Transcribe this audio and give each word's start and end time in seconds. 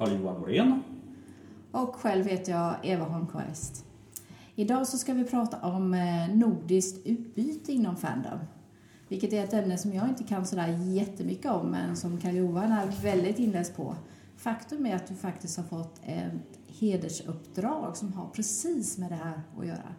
Carl-Johan 0.00 0.40
Norén. 0.40 0.82
och 1.70 1.96
själv 1.96 2.26
heter 2.26 2.52
jag 2.52 2.74
Eva 2.82 3.04
Holmqvist. 3.04 3.84
Idag 4.54 4.86
så 4.86 4.98
ska 4.98 5.12
vi 5.12 5.24
prata 5.24 5.56
om 5.60 5.94
eh, 5.94 6.34
nordiskt 6.34 7.06
utbyte 7.06 7.72
inom 7.72 7.96
Fandom. 7.96 8.38
Vilket 9.08 9.32
är 9.32 9.44
ett 9.44 9.52
ämne 9.52 9.78
som 9.78 9.92
jag 9.92 10.08
inte 10.08 10.24
kan 10.24 10.46
sådär 10.46 10.68
jättemycket 10.68 11.50
om 11.50 11.70
men 11.70 11.96
som 11.96 12.18
Karl-Johan 12.18 12.72
är 12.72 13.02
väldigt 13.02 13.38
inläst 13.38 13.76
på. 13.76 13.94
Faktum 14.36 14.86
är 14.86 14.96
att 14.96 15.06
du 15.06 15.14
faktiskt 15.14 15.56
har 15.56 15.64
fått 15.64 16.00
ett 16.02 16.58
hedersuppdrag 16.80 17.96
som 17.96 18.12
har 18.12 18.28
precis 18.28 18.98
med 18.98 19.10
det 19.10 19.16
här 19.16 19.40
att 19.58 19.66
göra. 19.66 19.94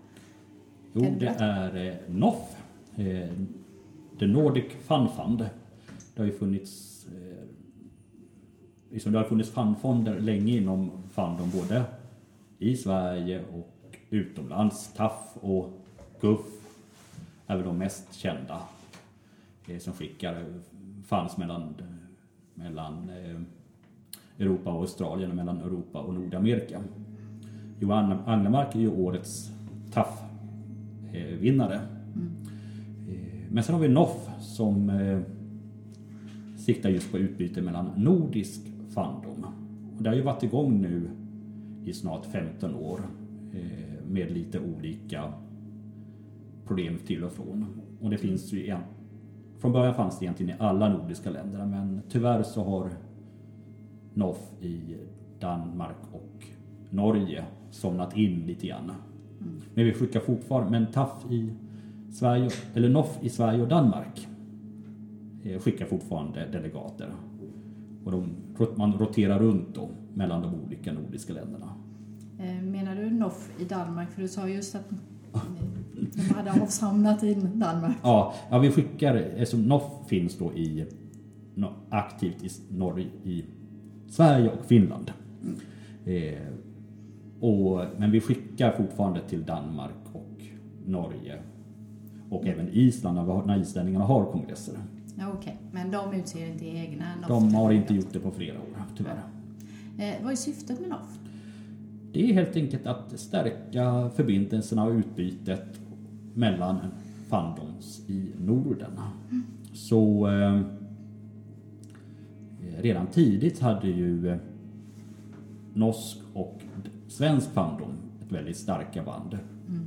Jo, 0.93 1.15
det 1.19 1.35
är 1.39 1.87
eh, 1.87 2.13
NOF, 2.15 2.55
eh, 2.95 3.29
The 4.19 4.27
Nordic 4.27 4.65
Fun 4.87 5.09
Fund. 5.09 5.39
Det 6.15 6.21
har 6.21 6.25
ju 6.25 6.37
funnits 6.37 6.90
liksom 8.91 9.11
det 9.11 9.17
har 9.17 9.25
funnits 9.25 9.49
fundfonder 9.49 10.19
länge 10.19 10.57
inom 10.57 10.91
Fandom 11.11 11.51
både 11.51 11.83
i 12.59 12.75
Sverige 12.75 13.43
och 13.53 13.97
utomlands. 14.09 14.93
TAF 14.93 15.37
och 15.41 15.69
GUF 16.21 16.45
är 17.47 17.55
väl 17.55 17.65
de 17.65 17.77
mest 17.77 18.13
kända 18.13 18.61
eh, 19.67 19.77
som 19.77 19.93
skickar 19.93 20.45
funds 21.07 21.37
mellan, 21.37 21.75
mellan 22.55 23.09
eh, 23.09 23.41
Europa 24.39 24.71
och 24.71 24.81
Australien 24.81 25.29
och 25.29 25.35
mellan 25.35 25.61
Europa 25.61 25.99
och 25.99 26.13
Nordamerika. 26.13 26.81
Johan 27.79 28.17
Agnemark 28.25 28.75
är 28.75 28.79
ju 28.79 28.89
årets 28.89 29.51
TAF-vinnare. 29.93 31.75
Eh, 31.75 31.81
Men 33.49 33.63
sen 33.63 33.75
har 33.75 33.81
vi 33.81 33.87
NOF 33.87 34.29
som 34.39 34.89
eh, 34.89 35.19
siktar 36.57 36.89
just 36.89 37.11
på 37.11 37.17
utbyte 37.17 37.61
mellan 37.61 37.89
nordisk 37.97 38.61
fandom. 38.93 39.45
Och 39.97 40.03
det 40.03 40.09
har 40.09 40.15
ju 40.15 40.21
varit 40.21 40.43
igång 40.43 40.81
nu 40.81 41.09
i 41.85 41.93
snart 41.93 42.25
15 42.25 42.75
år 42.75 42.99
eh, 43.53 44.05
med 44.07 44.31
lite 44.31 44.59
olika 44.59 45.33
problem 46.65 46.97
till 47.05 47.23
och 47.23 47.31
från. 47.31 47.65
Och 48.01 48.09
det 48.09 48.17
finns 48.17 48.53
ju 48.53 48.63
igen, 48.63 48.81
från 49.59 49.71
början 49.71 49.93
fanns 49.93 50.19
det 50.19 50.25
egentligen 50.25 50.55
i 50.55 50.59
alla 50.59 50.89
nordiska 50.89 51.29
länderna 51.29 51.65
men 51.65 52.01
tyvärr 52.09 52.43
så 52.43 52.63
har 52.63 52.89
NOF 54.13 54.51
i 54.61 54.97
Danmark 55.39 55.97
och 56.11 56.45
Norge 56.89 57.45
somnat 57.71 58.17
in 58.17 58.45
lite 58.45 58.67
grann. 58.67 58.91
Men 59.73 59.85
vi 59.85 59.93
skickar 59.93 60.19
fortfarande, 60.19 60.71
men 60.71 60.91
TAF 60.91 61.31
i 61.31 61.53
Sverige, 62.11 62.49
eller 62.73 62.89
NOF 62.89 63.19
i 63.21 63.29
Sverige 63.29 63.61
och 63.61 63.67
Danmark 63.67 64.27
eh, 65.43 65.59
skickar 65.59 65.85
fortfarande 65.85 66.47
delegater. 66.51 67.09
Och 68.05 68.11
de, 68.11 68.35
man 68.75 68.93
roterar 68.93 69.39
runt 69.39 69.75
då 69.75 69.89
mellan 70.13 70.41
de 70.41 70.55
olika 70.55 70.93
nordiska 70.93 71.33
länderna. 71.33 71.67
Eh, 72.39 72.61
Menar 72.61 72.95
du 72.95 73.09
NOF 73.09 73.51
i 73.59 73.63
Danmark? 73.63 74.11
För 74.11 74.21
du 74.21 74.27
sa 74.27 74.47
just 74.47 74.75
att 74.75 74.89
de 76.15 76.33
hade 76.33 76.61
avsamlat 76.61 77.23
i 77.23 77.33
Danmark. 77.33 77.97
Ja, 78.03 78.33
ja 78.49 78.59
vi 78.59 78.71
skickar, 78.71 79.15
eftersom 79.15 79.63
NOF 79.63 79.83
finns 80.07 80.37
då 80.37 80.53
i 80.53 80.85
aktivt 81.89 82.43
i 82.43 82.49
Norge, 82.69 83.07
i 83.23 83.45
Sverige 84.07 84.49
och 84.49 84.65
Finland. 84.65 85.11
Eh, 86.05 86.47
och, 87.39 87.85
men 87.97 88.11
vi 88.11 88.21
skickar 88.21 88.71
fortfarande 88.71 89.21
till 89.21 89.45
Danmark 89.45 89.95
och 90.13 90.41
Norge 90.85 91.41
och 92.29 92.47
även 92.47 92.69
Island 92.71 93.47
när 93.47 93.61
islänningarna 93.61 94.05
har 94.05 94.25
kongresser. 94.25 94.75
Okej, 95.27 95.57
men 95.71 95.91
de 95.91 96.13
utser 96.13 96.47
inte 96.47 96.65
egna? 96.65 97.05
De 97.27 97.53
har 97.53 97.71
inte 97.71 97.93
gjort 97.93 98.13
det 98.13 98.19
på 98.19 98.31
flera 98.31 98.57
år, 98.57 98.83
tyvärr. 98.97 99.21
Eh, 99.97 100.23
vad 100.23 100.31
är 100.31 100.35
syftet 100.35 100.79
med 100.79 100.89
NOF? 100.89 101.19
Det 102.13 102.29
är 102.29 102.33
helt 102.33 102.55
enkelt 102.55 102.87
att 102.87 103.19
stärka 103.19 104.09
förbindelserna 104.15 104.83
och 104.83 104.91
utbytet 104.91 105.79
mellan 106.33 106.79
fandoms 107.27 108.09
i 108.09 108.31
Norden. 108.39 108.99
Så 109.73 110.27
eh, 110.27 110.61
redan 112.77 113.07
tidigt 113.07 113.59
hade 113.59 113.87
ju 113.87 114.29
eh, 114.29 114.37
norsk 115.73 116.17
och 116.33 116.61
svensk 117.07 117.53
fandom 117.53 117.93
ett 118.21 118.31
väldigt 118.31 118.57
starka 118.57 119.03
band. 119.03 119.37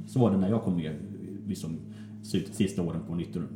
Så 0.07 0.19
var 0.19 0.31
det 0.31 0.37
när 0.37 0.49
jag 0.49 0.63
kom 0.63 0.77
med 0.77 0.97
liksom, 1.47 1.79
sista 2.53 2.83
åren 2.83 3.01
på 3.09 3.15
19, 3.15 3.49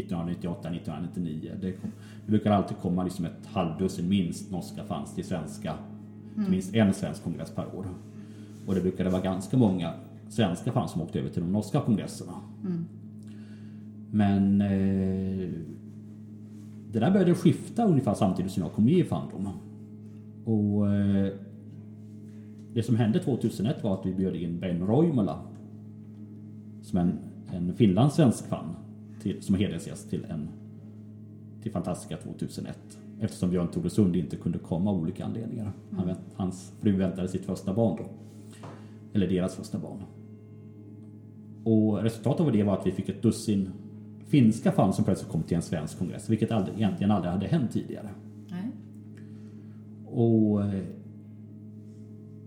1998, 0.00 0.68
1999. 0.68 1.52
Det, 1.60 1.72
kom, 1.72 1.90
det 2.24 2.30
brukar 2.30 2.50
alltid 2.50 2.76
komma 2.76 3.04
liksom 3.04 3.24
ett 3.24 3.46
halvdussin 3.46 4.08
minst 4.08 4.50
norska 4.50 4.84
fans 4.84 5.14
till 5.14 5.24
svenska, 5.24 5.74
till 6.34 6.50
minst 6.50 6.74
en 6.74 6.94
svensk 6.94 7.24
kongress 7.24 7.50
per 7.50 7.76
år. 7.76 7.86
Och 8.66 8.74
det 8.74 8.80
brukade 8.80 9.10
vara 9.10 9.22
ganska 9.22 9.56
många 9.56 9.92
svenska 10.28 10.72
fans 10.72 10.90
som 10.90 11.02
åkte 11.02 11.18
över 11.18 11.30
till 11.30 11.42
de 11.42 11.52
norska 11.52 11.80
kongresserna. 11.80 12.32
Men 14.10 14.60
eh, 14.60 15.50
det 16.92 17.00
där 17.00 17.10
började 17.10 17.34
skifta 17.34 17.84
ungefär 17.84 18.14
samtidigt 18.14 18.52
som 18.52 18.62
jag 18.62 18.72
kom 18.72 18.84
med 18.84 18.94
i 18.94 19.04
Fandom. 19.04 19.48
Och 20.44 20.94
eh, 20.94 21.32
det 22.74 22.82
som 22.82 22.96
hände 22.96 23.18
2001 23.18 23.84
var 23.84 23.94
att 23.94 24.06
vi 24.06 24.14
bjöd 24.14 24.36
in 24.36 24.60
Ben 24.60 24.86
Roimala 24.86 25.38
som 26.82 26.98
en, 26.98 27.18
en 27.52 27.74
finlandssvensk 27.74 28.48
fan 28.48 28.76
till, 29.26 29.42
som 29.42 29.54
hedersgäst 29.54 30.10
till 30.10 30.24
en 30.24 30.48
till 31.62 31.72
Fantastica 31.72 32.16
2001 32.16 32.78
eftersom 33.20 33.50
Björn 33.50 33.68
Tordesund 33.68 34.16
inte 34.16 34.36
kunde 34.36 34.58
komma 34.58 34.90
av 34.90 34.96
olika 35.02 35.24
anledningar. 35.24 35.72
Han, 35.90 36.06
vänt- 36.06 36.34
hans 36.34 36.72
fru 36.80 36.92
väntade 36.96 37.28
sitt 37.28 37.44
första 37.44 37.74
barn 37.74 37.96
då. 37.98 38.04
Eller 39.12 39.28
deras 39.28 39.54
första 39.54 39.78
barn. 39.78 40.02
Och 41.64 42.02
resultatet 42.02 42.46
av 42.46 42.52
det 42.52 42.62
var 42.62 42.76
att 42.78 42.86
vi 42.86 42.92
fick 42.92 43.08
ett 43.08 43.22
dussin 43.22 43.70
finska 44.26 44.72
fan 44.72 44.92
som 44.92 45.04
plötsligt 45.04 45.32
kom 45.32 45.42
till 45.42 45.56
en 45.56 45.62
svensk 45.62 45.98
kongress, 45.98 46.28
vilket 46.30 46.52
aldrig, 46.52 46.76
egentligen 46.76 47.10
aldrig 47.10 47.32
hade 47.32 47.46
hänt 47.46 47.70
tidigare. 47.72 48.08
Nej. 48.50 48.70
Och 50.06 50.62
eh, 50.64 50.82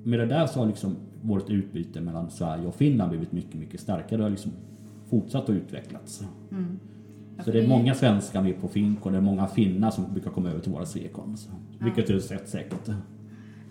med 0.03 0.19
det 0.19 0.25
där 0.25 0.47
så 0.47 0.59
har 0.59 0.67
liksom 0.67 0.95
vårt 1.21 1.49
utbyte 1.49 2.01
mellan 2.01 2.29
Sverige 2.29 2.67
och 2.67 2.75
Finland 2.75 3.09
blivit 3.09 3.31
mycket, 3.31 3.55
mycket 3.55 3.79
starkare. 3.79 4.17
Det 4.17 4.23
har 4.23 4.29
liksom 4.29 4.51
fortsatt 5.09 5.43
att 5.43 5.49
utvecklats. 5.49 6.23
Mm. 6.51 6.79
Ja, 7.37 7.43
Så 7.43 7.51
det 7.51 7.63
är 7.63 7.67
många 7.67 7.95
svenskar 7.95 8.41
med 8.41 8.61
på 8.61 8.67
Fink 8.67 9.05
och 9.05 9.11
det 9.11 9.17
är 9.17 9.21
många 9.21 9.47
finnar 9.47 9.91
som 9.91 10.13
brukar 10.13 10.31
komma 10.31 10.49
över 10.49 10.59
till 10.59 10.71
våra 10.71 10.85
Swecon. 10.85 11.37
så. 11.37 11.49
Vilket 11.79 12.07
du 12.07 12.21
sett 12.21 12.49
säkert. 12.49 12.89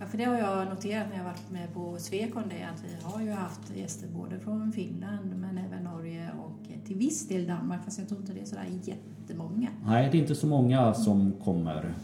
Ja, 0.01 0.07
för 0.07 0.19
det 0.19 0.25
har 0.25 0.39
jag 0.39 0.69
noterat 0.69 1.07
när 1.11 1.17
jag 1.17 1.25
varit 1.25 1.51
med 1.51 1.75
på 1.75 1.97
Swecon, 1.99 2.43
det 2.49 2.57
är 2.63 2.69
att 2.69 2.85
vi 2.85 3.05
har 3.05 3.23
ju 3.23 3.31
haft 3.31 3.77
gäster 3.77 4.09
både 4.09 4.39
från 4.39 4.73
Finland 4.73 5.37
men 5.37 5.59
även 5.59 5.85
Norge 5.85 6.31
och 6.39 6.87
till 6.87 6.97
viss 6.97 7.29
del 7.29 7.47
Danmark, 7.47 7.85
fast 7.85 7.99
jag 7.99 8.09
tror 8.09 8.21
inte 8.21 8.33
det 8.33 8.41
är 8.41 8.45
sådär 8.45 8.67
jättemånga. 8.83 9.69
Nej, 9.87 10.09
det 10.13 10.19
är 10.19 10.21
inte 10.21 10.35
så 10.35 10.47
många 10.47 10.95
som 10.95 11.33
kommer 11.45 11.95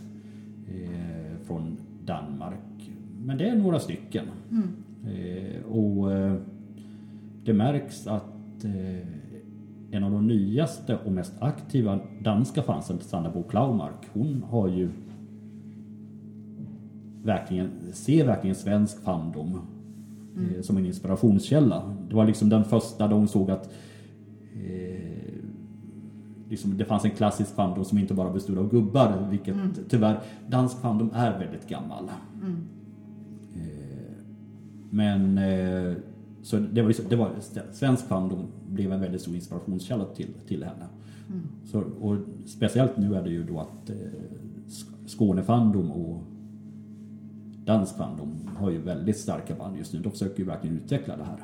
eh, 0.69 1.47
från 1.47 1.77
Danmark. 2.05 2.91
Men 3.25 3.39
det 3.39 3.49
är 3.49 3.57
några 3.57 3.79
stycken. 3.81 4.27
Mm. 4.51 4.69
Eh, 5.07 5.63
och 5.63 6.13
eh, 6.13 6.35
det 7.45 7.53
märks 7.53 8.07
att 8.07 8.65
eh, 8.65 9.09
en 9.95 10.05
av 10.05 10.11
de 10.11 10.27
nyaste 10.27 10.99
och 11.05 11.13
mest 11.13 11.33
aktiva 11.39 11.99
danska 12.21 12.63
fansen, 12.63 12.99
Sanna 13.01 13.31
Bo 13.31 13.43
Klaumark, 13.43 14.09
hon 14.13 14.43
har 14.51 14.69
ju 14.69 14.91
verkligen, 17.23 17.71
ser 17.93 18.27
verkligen 18.27 18.57
svensk 18.57 19.03
fandom 19.03 19.61
eh, 20.37 20.63
som 20.63 20.77
en 20.77 20.87
inspirationskälla. 20.87 21.97
Det 22.09 22.15
var 22.15 22.27
liksom 22.27 22.49
den 22.49 22.65
första 22.65 23.09
då 23.09 23.17
hon 23.17 23.29
såg 23.29 23.51
att 23.51 23.73
eh, 24.55 25.35
liksom, 26.49 26.77
det 26.77 26.85
fanns 26.85 27.05
en 27.05 27.11
klassisk 27.11 27.55
fandom 27.55 27.85
som 27.85 27.99
inte 27.99 28.15
bara 28.15 28.31
bestod 28.31 28.59
av 28.59 28.71
gubbar, 28.71 29.27
vilket 29.31 29.57
tyvärr, 29.89 30.21
dansk 30.49 30.81
fandom 30.81 31.11
är 31.15 31.39
väldigt 31.39 31.69
gammal. 31.69 32.05
Eh, 33.55 34.17
men 34.91 35.39
eh, 35.39 35.95
så 36.45 36.59
det 36.59 36.83
var, 36.83 36.89
liksom, 36.89 37.05
det 37.09 37.17
var 37.17 37.31
svensk 37.73 38.07
fandom 38.07 38.47
blev 38.69 38.93
en 38.93 39.01
väldigt 39.01 39.21
stor 39.21 39.35
inspirationskälla 39.35 40.05
till, 40.05 40.29
till 40.49 40.65
henne. 40.65 40.87
Så, 41.65 41.81
och 42.01 42.17
speciellt 42.47 42.97
nu 42.97 43.15
är 43.15 43.23
det 43.23 43.31
ju 43.31 43.45
då 43.45 43.59
att 43.61 43.91
eh, 43.91 43.97
Sk- 44.69 45.07
Skånefandom 45.09 45.91
och 45.93 46.23
dansk 47.65 47.97
fandom 47.97 48.49
har 48.57 48.71
ju 48.71 48.79
väldigt 48.81 49.19
starka 49.19 49.55
band 49.55 49.77
just 49.77 49.93
nu. 49.93 50.01
De 50.01 50.13
försöker 50.13 50.39
ju 50.39 50.45
verkligen 50.45 50.77
utveckla 50.77 51.17
det 51.17 51.25
här 51.25 51.37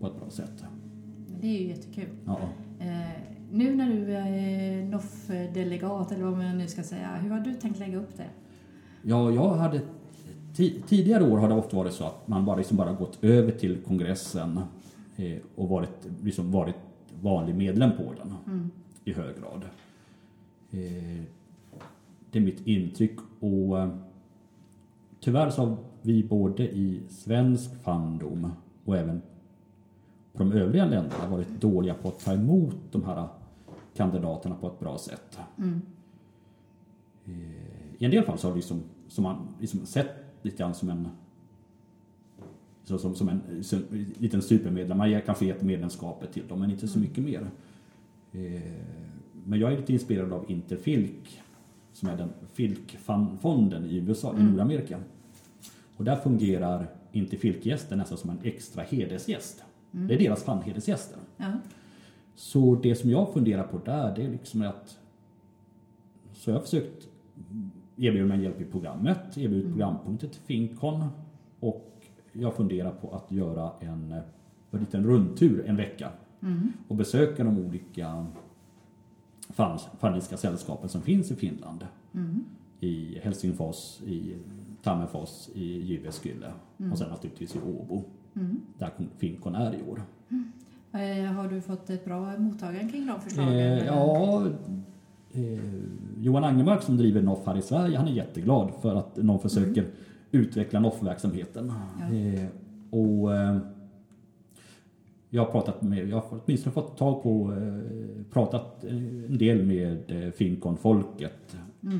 på 0.00 0.06
ett 0.06 0.16
bra 0.20 0.30
sätt. 0.30 0.64
Det 1.40 1.46
är 1.46 1.60
ju 1.62 1.68
jättekul. 1.68 2.08
Ja. 2.26 2.38
Eh, 2.78 2.88
nu 3.52 3.74
när 3.76 3.90
du 3.90 4.12
är 4.12 4.84
NOF-delegat, 4.84 6.12
eller 6.12 6.24
vad 6.24 6.32
man 6.38 6.58
nu 6.58 6.66
ska 6.68 6.82
säga, 6.82 7.16
hur 7.22 7.30
har 7.30 7.40
du 7.40 7.54
tänkt 7.54 7.78
lägga 7.78 7.98
upp 7.98 8.16
det? 8.16 8.26
Ja, 9.02 9.30
jag 9.30 9.54
hade 9.54 9.80
tidigare 10.86 11.24
år 11.24 11.38
har 11.38 11.48
det 11.48 11.54
ofta 11.54 11.76
varit 11.76 11.92
så 11.92 12.04
att 12.04 12.28
man 12.28 12.44
bara, 12.44 12.56
liksom 12.56 12.76
bara 12.76 12.92
gått 12.92 13.24
över 13.24 13.52
till 13.52 13.82
kongressen 13.82 14.60
eh, 15.16 15.38
och 15.54 15.68
varit, 15.68 16.08
liksom 16.22 16.52
varit 16.52 16.76
vanlig 17.22 17.54
medlem 17.54 17.90
på 17.96 18.12
den 18.16 18.34
i 19.04 19.12
hög 19.12 19.36
grad. 19.36 19.64
Eh, 20.70 21.22
det 22.30 22.38
är 22.38 22.42
mitt 22.42 22.66
intryck 22.66 23.16
och 23.40 23.78
eh, 23.78 23.88
tyvärr 25.20 25.50
så 25.50 25.66
har 25.66 25.76
vi 26.02 26.24
både 26.24 26.62
i 26.62 27.02
svensk 27.08 27.82
fandom 27.82 28.52
och 28.84 28.96
även 28.96 29.22
på 30.32 30.38
de 30.42 30.52
övriga 30.52 30.84
länderna 30.84 31.28
varit 31.28 31.60
dåliga 31.60 31.94
på 31.94 32.08
att 32.08 32.24
ta 32.24 32.32
emot 32.32 32.76
de 32.92 33.04
här 33.04 33.28
kandidaterna 33.96 34.54
på 34.54 34.66
ett 34.66 34.80
bra 34.80 34.98
sätt. 34.98 35.38
Mm. 35.58 35.82
Eh, 37.24 37.94
I 37.98 38.04
en 38.04 38.10
del 38.10 38.24
fall 38.24 38.38
så 38.38 38.48
har 38.48 38.52
vi 38.52 38.58
liksom, 38.58 38.82
som 39.08 39.24
man 39.24 39.48
liksom 39.60 39.86
sett 39.86 40.23
lite 40.44 40.56
grann 40.56 40.74
som 40.74 40.88
en 40.88 41.08
så, 42.84 42.98
som, 42.98 43.14
som 43.14 43.28
en 43.28 43.64
som, 43.64 43.82
liten 44.18 44.42
supermedlem. 44.42 44.98
Man 44.98 45.22
kanske 45.26 45.46
gett 45.46 45.62
medlemskapet 45.62 46.32
till 46.32 46.48
dem, 46.48 46.60
men 46.60 46.70
inte 46.70 46.88
så 46.88 46.98
mycket 46.98 47.24
mer. 47.24 47.50
Eh, 48.32 48.62
men 49.44 49.60
jag 49.60 49.72
är 49.72 49.76
lite 49.76 49.92
inspirerad 49.92 50.32
av 50.32 50.50
Interfilk, 50.50 51.40
som 51.92 52.08
är 52.08 52.16
den 52.16 52.30
Filk-fonden 52.52 53.84
i 53.84 53.96
USA, 53.96 54.38
i 54.38 54.42
Nordamerika. 54.42 55.00
Och 55.96 56.04
där 56.04 56.16
fungerar 56.16 56.86
Interfilk-gästen 57.12 57.98
nästan 57.98 58.18
som 58.18 58.30
en 58.30 58.38
extra 58.42 58.82
hedersgäst. 58.82 59.64
Det 59.90 60.14
är 60.14 60.18
deras 60.18 60.44
fanhedersgäster. 60.44 61.18
Ja. 61.36 61.52
Så 62.34 62.74
det 62.82 62.94
som 62.94 63.10
jag 63.10 63.32
funderar 63.32 63.62
på 63.62 63.78
där, 63.84 64.16
det 64.16 64.22
är 64.22 64.30
liksom 64.30 64.62
att... 64.62 64.98
Så 66.32 66.50
jag 66.50 66.56
har 66.56 66.62
försökt 66.62 67.08
erbjuda 67.96 68.26
mig 68.26 68.42
hjälp 68.42 68.60
i 68.60 68.64
programmet, 68.64 69.38
erbjuda 69.38 69.68
programpunkter 69.68 70.28
till 70.28 70.40
Fincon 70.40 71.04
och 71.60 71.90
jag 72.32 72.54
funderar 72.54 72.90
på 72.90 73.10
att 73.16 73.32
göra 73.32 73.70
en, 73.80 74.12
en 74.70 74.80
liten 74.80 75.04
rundtur 75.04 75.64
en 75.66 75.76
vecka 75.76 76.08
och 76.88 76.96
besöka 76.96 77.44
de 77.44 77.58
olika 77.58 78.26
fanniska 79.98 80.36
sällskapen 80.36 80.88
som 80.88 81.02
finns 81.02 81.30
i 81.30 81.36
Finland. 81.36 81.86
I 82.80 83.18
Helsingfors, 83.22 84.00
i 84.06 84.36
Tammerfors, 84.82 85.48
i 85.54 85.64
Jyväskylä 85.80 86.52
och 86.92 86.98
sen 86.98 87.08
naturligtvis 87.10 87.56
i 87.56 87.58
Åbo. 87.58 88.04
Där 88.78 88.90
Fincon 89.18 89.54
är 89.54 89.74
i 89.74 89.82
år. 89.90 90.02
Eh, 90.92 91.32
Har 91.32 91.48
du 91.48 91.60
fått 91.60 91.90
ett 91.90 92.04
bra 92.04 92.36
mottagande 92.38 92.92
kring 92.92 93.06
de 93.06 93.20
förslagen? 93.20 93.52
Eh, 93.58 93.84
ja, 93.86 94.46
Johan 96.20 96.44
Angemark 96.44 96.82
som 96.82 96.96
driver 96.96 97.22
NOF 97.22 97.46
här 97.46 97.58
i 97.58 97.62
Sverige, 97.62 97.98
han 97.98 98.08
är 98.08 98.12
jätteglad 98.12 98.72
för 98.82 98.94
att 98.94 99.16
någon 99.16 99.40
försöker 99.40 99.86
utveckla 100.30 100.80
NOF-verksamheten. 100.80 101.72
Ja. 102.00 102.16
Eh, 102.16 102.46
och 102.90 103.34
eh, 103.34 103.58
jag 105.34 105.44
har 105.44 105.52
pratat 105.52 105.82
med, 105.82 106.08
jag 106.08 106.16
har 106.16 106.40
åtminstone 106.44 106.72
fått 106.72 106.96
tag 106.96 107.22
på, 107.22 107.52
eh, 107.52 108.24
pratat 108.32 108.84
eh, 108.84 108.96
en 109.30 109.38
del 109.38 109.66
med 109.66 110.10
eh, 110.10 110.30
Fincon-folket 110.32 111.56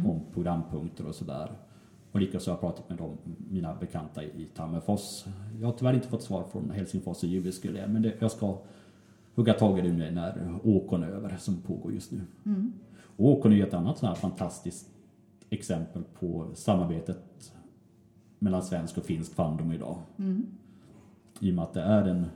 om 0.06 0.20
programpunkter 0.32 1.06
och 1.06 1.14
sådär. 1.14 1.50
Och 2.12 2.20
likaså 2.20 2.50
har 2.50 2.54
jag 2.54 2.60
pratat 2.60 2.88
med 2.88 2.98
dem, 2.98 3.18
mina 3.50 3.74
bekanta 3.74 4.24
i 4.24 4.48
Tammerfors. 4.54 5.24
Jag 5.60 5.66
har 5.66 5.72
tyvärr 5.72 5.94
inte 5.94 6.08
fått 6.08 6.22
svar 6.22 6.44
från 6.52 6.70
Helsingfors 6.70 7.22
och 7.22 7.28
Jyväskylä, 7.28 7.86
men 7.88 8.02
det, 8.02 8.12
jag 8.18 8.30
ska 8.30 8.58
hugga 9.34 9.54
tag 9.54 9.78
i 9.78 9.82
det 9.82 9.92
nu 9.92 10.10
när 10.10 10.58
Åkon 10.64 11.02
är 11.02 11.08
över 11.08 11.36
som 11.38 11.56
pågår 11.56 11.92
just 11.92 12.12
nu. 12.12 12.20
Och 13.16 13.46
är 13.46 13.50
ju 13.50 13.62
ett 13.62 13.74
annat 13.74 13.98
sånt 13.98 14.08
här 14.08 14.20
fantastiskt 14.20 14.90
exempel 15.50 16.02
på 16.18 16.50
samarbetet 16.54 17.52
mellan 18.38 18.62
svensk 18.62 18.98
och 18.98 19.04
finsk 19.04 19.34
fandom 19.34 19.72
idag. 19.72 19.98
I 21.40 21.50
och 21.50 21.54
med 21.54 21.64
att 21.64 21.74
det 21.74 21.82
är 21.82 22.08
en 22.08 22.26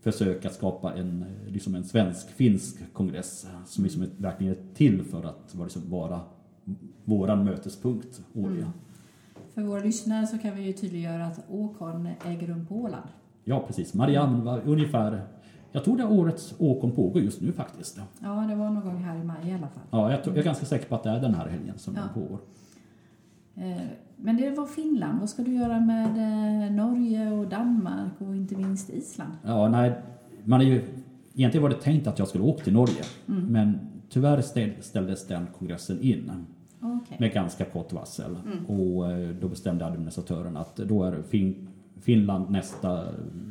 försök 0.00 0.44
att 0.44 0.54
skapa 0.54 0.94
en, 0.94 1.24
liksom 1.48 1.74
en 1.74 1.84
svensk-finsk 1.84 2.92
kongress 2.92 3.46
som 3.66 3.84
liksom 3.84 4.02
är, 4.02 4.08
verkligen 4.16 4.52
är 4.54 4.74
till 4.74 5.04
för 5.04 5.24
att 5.24 5.54
vara, 5.54 5.64
liksom 5.64 5.90
vara 5.90 6.20
våran 7.04 7.44
mötespunkt 7.44 8.22
årligen. 8.34 8.72
För 9.54 9.62
våra 9.62 9.80
lyssnare 9.80 10.26
så 10.26 10.38
kan 10.38 10.56
vi 10.56 10.62
ju 10.62 10.72
tydliggöra 10.72 11.26
att 11.26 11.44
Åkon 11.48 12.08
äger 12.26 12.46
rum 12.46 12.66
på 12.66 12.74
Åland. 12.74 13.08
Ja, 13.44 13.64
precis. 13.66 13.94
Marianne 13.94 14.44
var 14.44 14.60
ungefär, 14.64 15.26
jag 15.72 15.84
tror 15.84 15.96
det 15.96 16.04
årets 16.04 16.54
Åkon 16.58 16.92
pågår 16.92 17.22
just 17.22 17.40
nu 17.40 17.52
faktiskt. 17.52 18.00
Ja, 18.20 18.28
det 18.48 18.54
var 18.54 18.70
någon 18.70 18.84
gång 18.84 18.96
här 19.02 19.16
i 19.20 19.24
maj 19.24 19.48
i 19.48 19.52
alla 19.52 19.68
fall. 19.68 19.82
Ja, 19.90 20.10
jag, 20.10 20.22
tror, 20.24 20.34
jag 20.36 20.40
är 20.40 20.44
ganska 20.44 20.66
säker 20.66 20.88
på 20.88 20.94
att 20.94 21.02
det 21.02 21.10
är 21.10 21.20
den 21.20 21.34
här 21.34 21.48
helgen 21.48 21.78
som 21.78 21.94
Ja. 21.94 22.00
den 22.00 22.22
pågår. 22.22 22.38
Eh, 23.54 23.82
Men 24.16 24.36
det 24.36 24.50
var 24.50 24.66
Finland. 24.66 25.20
Vad 25.20 25.28
ska 25.28 25.42
du 25.42 25.54
göra 25.54 25.80
med 25.80 26.06
eh, 26.66 26.72
Norge 26.72 27.30
och 27.32 27.48
Danmark 27.48 28.12
och 28.18 28.36
inte 28.36 28.56
minst 28.56 28.90
Island? 28.90 29.32
Ja, 29.44 29.68
nej, 29.68 29.92
man 30.44 30.60
är 30.60 30.64
ju, 30.64 30.82
egentligen 31.34 31.62
var 31.62 31.70
det 31.70 31.80
tänkt 31.80 32.06
att 32.06 32.18
jag 32.18 32.28
skulle 32.28 32.44
åka 32.44 32.64
till 32.64 32.72
Norge, 32.72 33.02
men 33.26 33.78
tyvärr 34.08 34.40
ställ- 34.42 34.72
ställdes 34.82 35.26
den 35.26 35.46
kongressen 35.58 36.00
in 36.02 36.30
Okej. 36.80 37.16
med 37.20 37.32
ganska 37.32 37.64
kort 37.64 37.92
varsel. 37.92 38.36
Och 38.68 39.10
eh, 39.12 39.28
då 39.40 39.48
bestämde 39.48 39.86
administratören 39.86 40.56
att 40.56 40.76
då 40.76 41.04
är 41.04 41.22
fin- 41.22 41.68
Finland 42.00 42.50
nästa 42.50 43.04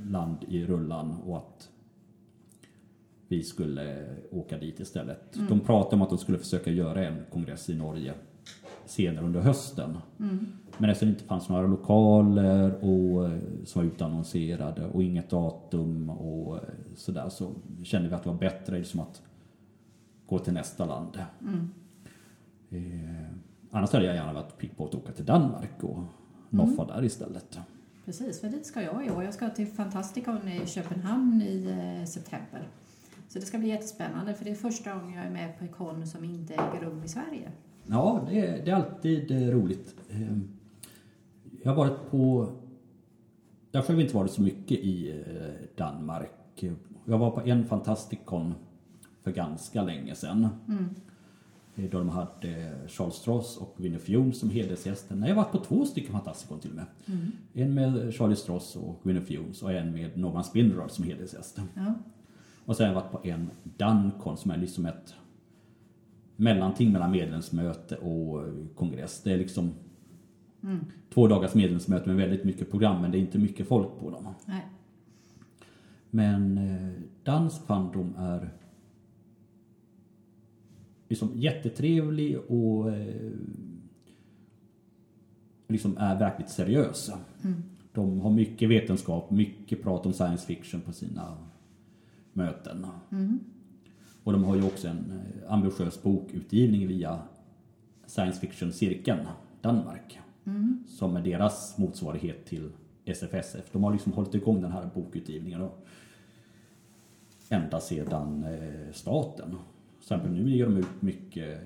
land 0.09 0.37
i 0.47 0.65
rullan 0.65 1.15
och 1.25 1.37
att 1.37 1.69
vi 3.29 3.43
skulle 3.43 4.05
åka 4.31 4.57
dit 4.57 4.79
istället. 4.79 5.33
De 5.49 5.59
pratade 5.59 5.95
om 5.95 6.01
att 6.01 6.09
de 6.09 6.17
skulle 6.17 6.37
försöka 6.37 6.71
göra 6.71 7.07
en 7.07 7.25
kongress 7.31 7.69
i 7.69 7.75
Norge 7.75 8.13
senare 8.85 9.25
under 9.25 9.41
hösten. 9.41 9.97
Men 10.77 10.89
eftersom 10.89 11.07
det 11.07 11.13
inte 11.13 11.23
fanns 11.23 11.49
några 11.49 11.67
lokaler 11.67 12.85
och, 12.85 13.25
eh, 13.27 13.39
som 13.65 13.81
var 13.81 13.87
utannonserade 13.91 14.85
och 14.85 15.03
inget 15.03 15.29
datum 15.29 16.09
och 16.09 16.55
eh, 16.55 16.63
sådär 16.95 17.29
så 17.29 17.51
kände 17.83 18.09
vi 18.09 18.15
att 18.15 18.23
det 18.23 18.29
var 18.29 18.37
bättre 18.37 18.77
liksom 18.77 18.99
att 18.99 19.21
gå 20.27 20.39
till 20.39 20.53
nästa 20.53 20.85
land. 20.85 21.17
Eh, 22.69 22.79
annars 23.71 23.91
hade 23.91 24.05
jag 24.05 24.15
gärna 24.15 24.33
varit 24.33 24.57
pigg 24.57 24.77
på 24.77 24.85
att 24.85 24.95
åka 24.95 25.11
till 25.11 25.25
Danmark 25.25 25.83
och 25.83 26.03
noffa 26.49 26.85
där 26.85 27.03
istället. 27.03 27.59
Precis, 28.05 28.41
för 28.41 28.49
dit 28.49 28.65
ska 28.65 28.81
jag 28.81 29.05
i 29.05 29.09
år. 29.09 29.23
Jag 29.23 29.33
ska 29.33 29.49
till 29.49 29.67
Fantasticon 29.67 30.47
i 30.47 30.67
Köpenhamn 30.67 31.41
i 31.41 31.65
eh, 31.99 32.05
september. 32.05 32.67
Så 33.29 33.39
det 33.39 33.45
ska 33.45 33.57
bli 33.57 33.67
jättespännande 33.67 34.33
för 34.33 34.45
det 34.45 34.51
är 34.51 34.55
första 34.55 34.93
gången 34.95 35.17
jag 35.17 35.25
är 35.25 35.29
med 35.31 35.57
på 35.59 35.63
en 35.65 35.71
kon 35.71 36.07
som 36.07 36.23
inte 36.23 36.53
äger 36.53 36.85
rum 36.85 37.03
i 37.03 37.07
Sverige. 37.07 37.51
Ja, 37.87 38.25
det 38.29 38.39
är, 38.39 38.65
det 38.65 38.71
är 38.71 38.75
alltid 38.75 39.31
eh, 39.31 39.37
roligt. 39.55 39.95
Eh, 40.09 40.37
Jag 41.63 41.71
har 41.71 41.75
varit 41.75 42.11
på... 42.11 42.51
Jag 43.71 43.79
har 43.81 43.85
själv 43.87 44.01
inte 44.01 44.15
varit 44.15 44.31
så 44.31 44.41
mycket 44.41 44.77
i 44.79 45.11
eh, 45.11 45.77
Danmark. 45.77 46.63
Jag 47.05 47.17
var 47.17 47.31
på 47.31 47.41
en 47.41 47.65
Fantasticon 47.65 48.53
för 49.23 49.31
ganska 49.31 49.83
länge 49.83 50.15
sedan. 50.15 50.47
Eh, 51.75 51.83
Då 51.91 51.97
de 51.97 52.09
hade 52.09 52.71
Charles 52.87 53.13
Stross 53.15 53.57
och 53.57 53.73
Winnie 53.77 53.99
Fion 53.99 54.33
som 54.33 54.49
hedersgäster. 54.49 55.15
Nej, 55.15 55.29
jag 55.29 55.35
har 55.35 55.43
varit 55.43 55.51
på 55.51 55.59
två 55.59 55.85
stycken 55.85 56.11
Fantasticon 56.11 56.59
till 56.59 56.69
och 56.69 56.75
med. 56.75 56.85
En 57.53 57.73
med 57.73 58.13
Charlie 58.13 58.35
Stross 58.35 58.75
och 58.75 58.99
Winnie 59.03 59.21
Fions 59.21 59.63
och 59.63 59.71
en 59.73 59.91
med 59.91 60.17
Norman 60.17 60.43
Spinrad 60.43 60.91
som 60.91 61.05
hedersgäst. 61.05 61.61
Ja. 61.75 61.93
Och 62.69 62.77
sen 62.77 62.87
har 62.87 62.93
jag 62.93 63.01
varit 63.01 63.11
på 63.11 63.27
en 63.27 63.49
Dancon 63.63 64.37
som 64.37 64.51
är 64.51 64.57
liksom 64.57 64.85
ett 64.85 65.15
mellanting 66.35 66.91
mellan 66.91 67.11
medlemsmöte 67.11 67.95
och 67.95 68.45
kongress. 68.75 69.23
Det 69.23 69.31
är 69.31 69.37
liksom 69.37 69.73
två 71.13 71.27
dagars 71.27 71.53
medlemsmöte 71.53 72.07
med 72.07 72.17
väldigt 72.17 72.43
mycket 72.43 72.71
program 72.71 73.01
men 73.01 73.11
det 73.11 73.17
är 73.17 73.19
inte 73.19 73.37
mycket 73.37 73.67
folk 73.67 73.99
på 73.99 74.09
dem. 74.09 74.27
Nej. 74.45 74.67
Men 76.09 76.57
eh, 77.25 77.49
fandom 77.67 78.15
är 78.17 78.49
liksom 81.07 81.31
jättetrevlig 81.35 82.37
och 82.37 82.91
eh, 82.91 83.31
liksom 85.67 85.97
är 85.97 86.19
verkligt 86.19 86.49
seriösa. 86.49 87.19
De 87.93 88.19
har 88.19 88.31
mycket 88.31 88.69
vetenskap, 88.69 89.31
mycket 89.31 89.83
prat 89.83 90.05
om 90.05 90.13
science 90.13 90.45
fiction 90.45 90.81
på 90.81 90.91
sina 90.91 91.48
möten. 92.39 92.85
Och 94.23 94.33
de 94.33 94.43
har 94.43 94.55
ju 94.55 94.63
också 94.63 94.87
en 94.87 95.11
eh, 95.11 95.53
ambitiös 95.53 96.03
bokutgivning 96.03 96.87
via 96.87 97.19
science 98.05 98.39
fiction-cirkeln 98.39 99.27
Danmark. 99.61 100.19
Som 100.87 101.15
är 101.15 101.21
deras 101.21 101.77
motsvarighet 101.77 102.45
till 102.45 102.71
SFSF. 103.05 103.71
De 103.71 103.83
har 103.83 103.91
liksom 103.91 104.13
hållit 104.13 104.35
igång 104.35 104.61
den 104.61 104.71
här 104.71 104.89
bokutgivningen 104.95 105.59
då, 105.59 105.71
ända 107.49 107.79
sedan 107.79 108.43
eh, 108.43 108.93
starten. 108.93 109.49
Till 109.49 110.01
exempel 110.01 110.31
nu 110.31 110.49
ger 110.49 110.65
de 110.65 110.77
ut 110.77 111.01
mycket 111.01 111.61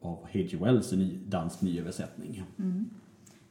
av 0.00 0.18
H.G. 0.32 0.56
Wells 0.56 0.92
ny, 0.92 1.18
dansk 1.28 1.62
nyöversättning. 1.62 2.42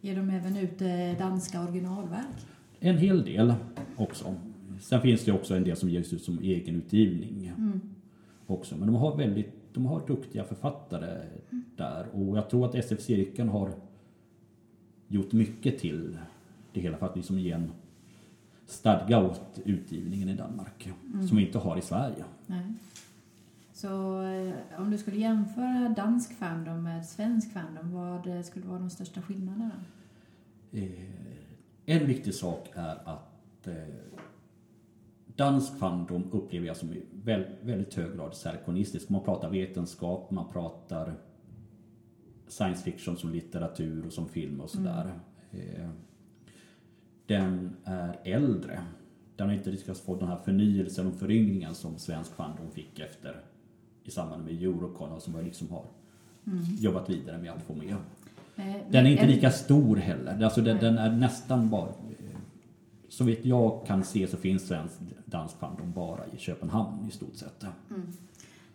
Ger 0.01 0.15
de 0.15 0.30
även 0.30 0.58
ut 0.58 0.82
eh, 0.82 1.18
danska 1.20 1.62
originalverk? 1.62 2.46
En 2.80 2.98
hel 2.98 3.25
del 3.25 3.53
också. 3.96 4.36
Sen 4.82 5.01
finns 5.01 5.25
det 5.25 5.32
också 5.32 5.56
en 5.56 5.63
del 5.63 5.75
som 5.75 5.89
ges 5.89 6.13
ut 6.13 6.24
som 6.24 6.39
egenutgivning. 6.39 7.51
Också. 8.48 8.77
Men 8.77 8.88
de 8.88 8.96
har 8.96 9.18
väldigt 9.18 9.63
de 9.74 9.86
har 9.86 10.08
duktiga 10.08 10.44
författare 10.44 11.22
där 11.77 12.08
och 12.13 12.38
jag 12.38 12.50
tror 12.50 12.65
att 12.65 12.75
SF-cirkeln 12.75 13.50
har 13.50 13.74
gjort 15.08 15.32
mycket 15.32 15.80
till 15.80 16.18
det 16.74 16.82
hela 16.82 16.98
för 16.98 17.06
att 17.06 17.15
liksom 17.15 17.39
ge 17.39 17.51
en 17.51 17.72
stadga 18.65 19.20
åt 19.20 19.60
utgivningen 19.65 20.30
i 20.30 20.36
Danmark 20.36 20.89
som 21.27 21.38
vi 21.38 21.46
inte 21.46 21.58
har 21.58 21.77
i 21.77 21.82
Sverige. 21.82 22.24
Nej. 22.48 22.74
Så 23.74 24.22
eh, 24.24 24.53
om 24.77 24.92
du 24.92 24.98
skulle 24.98 25.18
jämföra 25.18 25.94
dansk 25.98 26.34
fandom 26.34 26.84
med 26.84 27.06
svensk 27.06 27.53
fandom, 27.53 27.92
vad 27.92 28.27
eh, 28.27 28.42
skulle 28.42 28.65
vara 28.65 28.80
de 28.80 28.89
största 28.89 29.22
skillnaderna? 29.22 29.72
Eh, 30.72 30.92
en 31.86 32.08
viktig 32.08 32.34
sak 32.34 32.70
är 32.74 33.10
att 33.10 33.68
eh, 33.68 33.74
dansk 35.36 35.80
fandom 35.80 36.24
upplever 36.32 36.68
jag 36.68 36.78
som 36.78 36.94
i 36.94 37.02
väl, 37.24 37.46
väldigt 37.62 37.94
hög 37.94 38.16
grad 38.16 38.36
serkonistisk. 38.36 39.10
Man 39.10 39.24
pratar 39.24 39.50
vetenskap, 39.50 40.32
man 40.32 40.50
pratar 40.52 41.13
science 42.48 42.84
fiction 42.84 43.18
som 43.18 43.30
litteratur 43.30 44.06
och 44.06 44.13
som 44.13 44.30
film 44.30 44.62
och 44.62 44.70
sådär. 44.70 45.12
Eh, 45.52 45.90
den 47.25 47.75
är 47.84 48.20
äldre. 48.24 48.80
Den 49.36 49.48
har 49.48 49.56
inte 49.56 49.72
lyckats 49.72 50.02
få 50.02 50.16
den 50.16 50.28
här 50.28 50.38
förnyelsen 50.38 51.08
och 51.08 51.16
föryngringen 51.16 51.75
som 51.75 51.98
svensk 51.98 52.36
fandom 52.36 52.72
fick 52.72 53.00
efter 53.00 53.42
i 54.04 54.12
samband 54.12 54.44
med 54.46 54.54
Eurocon 54.63 55.12
och 55.12 55.22
som 55.22 55.36
jag 55.36 55.44
liksom 55.44 55.70
har 55.70 55.86
jobbat 56.80 57.10
vidare 57.10 57.38
med 57.38 57.52
att 57.52 57.63
få 57.63 57.74
med. 57.74 57.96
Eh, 58.56 58.75
Den 58.90 59.06
är 59.06 59.10
inte 59.10 59.28
lika 59.28 59.52
stor 59.52 59.96
heller. 59.96 60.44
Alltså 60.44 60.62
den, 60.62 60.78
den 60.78 60.98
är 60.98 61.12
nästan 61.12 61.70
bara... 61.70 61.90
Så 63.13 63.24
vitt 63.24 63.46
jag 63.46 63.86
kan 63.88 64.03
se 64.03 64.27
så 64.27 64.38
finns 64.38 64.67
svensk 64.67 65.00
dansk 65.25 65.60
fandom 65.60 65.91
bara 65.91 66.27
i 66.27 66.38
Köpenhamn 66.38 67.08
i 67.08 67.12
stort 67.12 67.36
sett. 67.36 67.65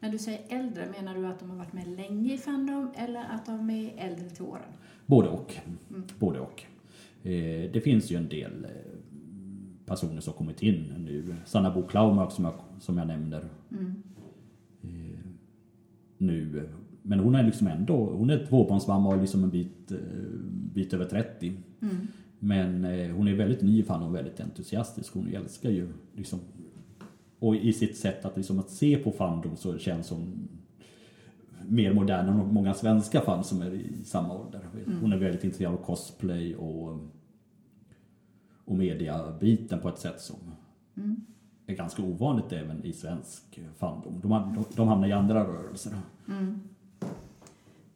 När 0.00 0.10
du 0.10 0.18
säger 0.18 0.40
äldre, 0.48 0.88
menar 0.98 1.14
du 1.14 1.26
att 1.26 1.40
de 1.40 1.50
har 1.50 1.56
varit 1.56 1.72
med 1.72 1.88
länge 1.88 2.34
i 2.34 2.38
Fandom 2.38 2.90
eller 2.94 3.20
att 3.20 3.46
de 3.46 3.70
är 3.70 3.92
äldre 3.96 4.30
till 4.30 4.44
åren? 4.44 4.62
Både 5.06 5.28
och. 5.28 5.54
Både 6.18 6.40
och. 6.40 6.62
Eh, 7.22 7.70
det 7.72 7.84
finns 7.84 8.10
ju 8.10 8.16
en 8.16 8.28
del 8.28 8.64
eh, 8.64 8.70
personer 9.86 10.20
som 10.20 10.32
kommit 10.32 10.62
in 10.62 10.94
nu. 10.98 11.36
Sanna 11.44 11.70
Bo 11.70 11.86
Klaumark 11.86 12.32
som 12.32 12.44
jag, 12.44 12.54
som 12.80 12.98
jag 12.98 13.06
nämner. 13.06 13.44
Eh, 14.82 15.18
nu. 16.18 16.68
Men 17.02 17.18
hon 17.18 17.34
är 17.34 17.42
liksom 17.42 17.66
ändå, 17.66 17.96
hon 17.96 18.30
är 18.30 18.46
tvåbarnsmamma 18.46 19.08
och 19.08 19.20
liksom 19.20 19.44
en 19.44 19.50
bit, 19.50 19.90
eh, 19.90 19.98
bit 20.74 20.94
över 20.94 21.04
30. 21.04 21.52
Men 22.38 22.84
eh, 22.84 23.16
hon 23.16 23.28
är 23.28 23.34
väldigt 23.34 23.62
ny 23.62 23.82
fan 23.82 24.02
och 24.02 24.14
väldigt 24.14 24.40
entusiastisk. 24.40 25.14
Hon 25.14 25.28
älskar 25.28 25.70
ju 25.70 25.92
liksom 26.16 26.40
och 27.38 27.56
i 27.56 27.72
sitt 27.72 27.96
sätt 27.96 28.24
att, 28.24 28.36
liksom, 28.36 28.58
att 28.58 28.70
se 28.70 28.96
på 28.96 29.12
fandom 29.12 29.56
så 29.56 29.78
känns 29.78 30.10
hon 30.10 30.48
mer 31.68 31.92
modern 31.92 32.28
än 32.28 32.54
många 32.54 32.74
svenska 32.74 33.20
fan 33.20 33.44
som 33.44 33.62
är 33.62 33.74
i 33.74 34.04
samma 34.04 34.34
ålder. 34.34 34.60
Hon 35.00 35.12
är 35.12 35.16
väldigt 35.16 35.44
intresserad 35.44 35.72
av 35.72 35.76
cosplay 35.76 36.56
och, 36.56 36.98
och 38.64 38.76
mediabiten 38.76 39.80
på 39.80 39.88
ett 39.88 39.98
sätt 39.98 40.20
som 40.20 40.36
är 41.66 41.74
ganska 41.74 42.02
ovanligt 42.02 42.52
även 42.52 42.84
i 42.84 42.92
svensk 42.92 43.60
fandom. 43.76 44.20
De, 44.20 44.28
de, 44.28 44.64
de 44.76 44.88
hamnar 44.88 45.08
i 45.08 45.12
andra 45.12 45.44
rörelser. 45.44 45.92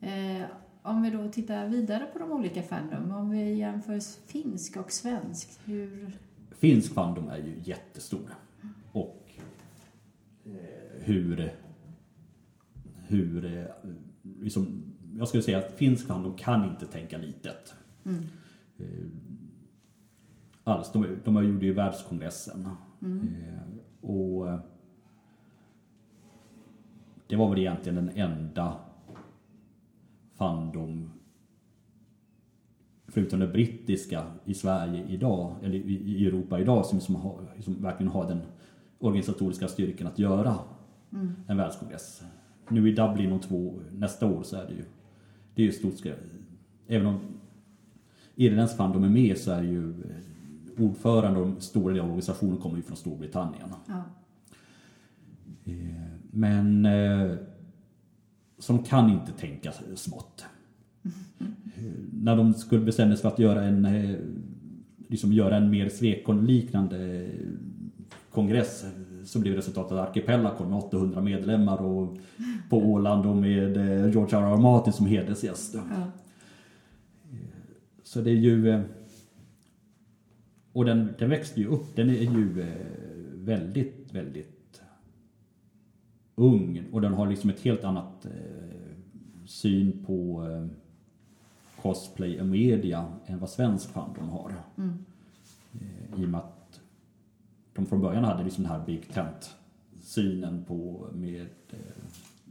Eh, 0.00 0.46
om 0.82 1.02
vi 1.02 1.10
då 1.10 1.28
tittar 1.28 1.68
vidare 1.68 2.06
på 2.12 2.18
de 2.18 2.32
olika 2.32 2.62
Fandom, 2.62 3.10
om 3.12 3.30
vi 3.30 3.54
jämför 3.54 4.00
finsk 4.26 4.76
och 4.76 4.92
svensk, 4.92 5.48
hur... 5.64 6.18
Finsk 6.50 6.94
fandom 6.94 7.28
är 7.28 7.38
ju 7.38 7.60
jättestor. 7.64 8.34
Och 8.92 9.30
eh, 10.44 10.52
hur... 11.00 11.52
Hur... 13.08 13.58
eh, 13.58 13.90
Liksom, 14.40 14.82
jag 15.18 15.28
skulle 15.28 15.42
säga 15.42 15.58
att 15.58 15.72
finsk 15.72 16.06
fandom 16.06 16.36
kan 16.36 16.64
inte 16.70 16.86
tänka 16.86 17.18
litet. 17.18 17.74
Eh, 18.78 18.86
Alls. 20.64 20.92
De, 20.92 21.06
de 21.24 21.44
gjort 21.44 21.62
ju 21.62 21.72
världskongressen. 21.72 22.68
Eh, 23.00 24.08
och 24.10 24.58
det 27.26 27.36
var 27.36 27.48
väl 27.50 27.58
egentligen 27.58 27.96
den 27.96 28.10
enda 28.16 28.76
fandom 30.42 31.10
förutom 33.08 33.40
det 33.40 33.46
brittiska 33.46 34.22
i 34.44 34.54
Sverige 34.54 35.04
idag, 35.08 35.54
eller 35.62 35.74
i 35.88 36.26
Europa 36.26 36.60
idag, 36.60 36.86
som, 36.86 37.00
som, 37.00 37.14
har, 37.14 37.40
som 37.60 37.82
verkligen 37.82 38.12
har 38.12 38.28
den 38.28 38.40
organisatoriska 38.98 39.68
styrkan 39.68 40.06
att 40.06 40.18
göra 40.18 40.58
en 41.46 41.56
världskongress. 41.56 42.22
Nu 42.68 42.88
i 42.88 42.92
Dublin 42.92 43.32
om 43.32 43.40
två, 43.40 43.74
nästa 43.98 44.26
år 44.26 44.42
så 44.42 44.56
är 44.56 44.66
det 44.66 44.72
ju, 44.72 44.84
det 45.54 45.62
är 45.62 45.66
ju 45.66 45.72
stort 45.72 45.94
skri- 45.96 46.14
Även 46.86 47.06
om 47.06 47.20
irländsk 48.36 48.76
fandom 48.76 49.04
är 49.04 49.08
med 49.08 49.38
så 49.38 49.50
är 49.50 49.62
ju 49.62 49.90
eh, 49.90 50.84
ordförande 50.84 51.40
och 51.40 51.62
stora 51.62 51.92
delar 51.92 52.04
av 52.04 52.10
organisationen 52.10 52.56
kommer 52.56 52.76
ju 52.76 52.82
från 52.82 52.96
Storbritannien. 52.96 53.68
Ja. 53.86 54.02
Eh, 55.64 55.72
Men 56.30 56.86
eh, 56.86 57.36
som 58.62 58.82
kan 58.82 59.10
inte 59.10 59.32
tänka 59.32 59.72
smått. 59.94 60.44
När 62.12 62.36
de 62.36 62.54
skulle 62.54 62.84
bestämma 62.84 63.14
sig 63.14 63.22
för 63.22 63.28
att 63.28 63.38
göra 63.38 63.62
en, 63.64 63.84
eh, 63.84 64.16
liksom 65.08 65.32
göra 65.32 65.56
en 65.56 65.70
mer 65.70 65.88
Swecon-liknande 65.88 67.24
eh, 67.24 67.28
kongress 68.30 68.84
eh, 68.84 69.24
så 69.24 69.38
blev 69.38 69.54
resultatet 69.54 69.98
Archipelagon 69.98 70.70
med 70.70 70.78
800 70.78 71.20
medlemmar 71.20 71.82
och 71.82 72.16
på 72.68 72.78
Åland 72.78 73.26
och 73.26 73.36
med 73.36 73.76
George 74.12 74.38
R. 74.38 74.52
R. 74.52 74.56
Martin 74.56 74.92
som 74.92 75.06
hedersgäst. 75.06 75.74
Ja. 75.74 76.10
Så 78.02 78.20
det 78.20 78.30
är 78.30 78.34
ju... 78.34 78.82
Och 80.72 80.84
den, 80.84 81.08
den 81.18 81.30
växte 81.30 81.60
ju 81.60 81.66
upp. 81.66 81.96
Den 81.96 82.10
är 82.10 82.14
ju 82.14 82.66
väldigt, 83.34 84.08
väldigt 84.12 84.61
ung. 86.34 86.82
Och 86.92 87.00
den 87.00 87.14
har 87.14 87.26
liksom 87.26 87.50
ett 87.50 87.60
helt 87.60 87.84
annat 87.84 88.26
eh, 88.26 88.96
syn 89.46 90.04
på 90.06 90.46
eh, 90.48 90.66
cosplay 91.82 92.40
och 92.40 92.46
media 92.46 93.06
än 93.26 93.38
vad 93.38 93.50
svensk 93.50 93.90
fandom 93.90 94.28
har. 94.28 94.54
Eh, 95.72 96.20
I 96.20 96.24
och 96.24 96.28
med 96.28 96.40
att 96.40 96.80
de 97.74 97.86
från 97.86 98.00
början 98.00 98.24
hade 98.24 98.44
liksom 98.44 98.64
den 98.64 98.72
här 98.72 98.86
Big 98.86 99.08
Tent-synen 99.12 100.64
på 100.64 101.06
med 101.14 101.46
eh, 101.70 101.78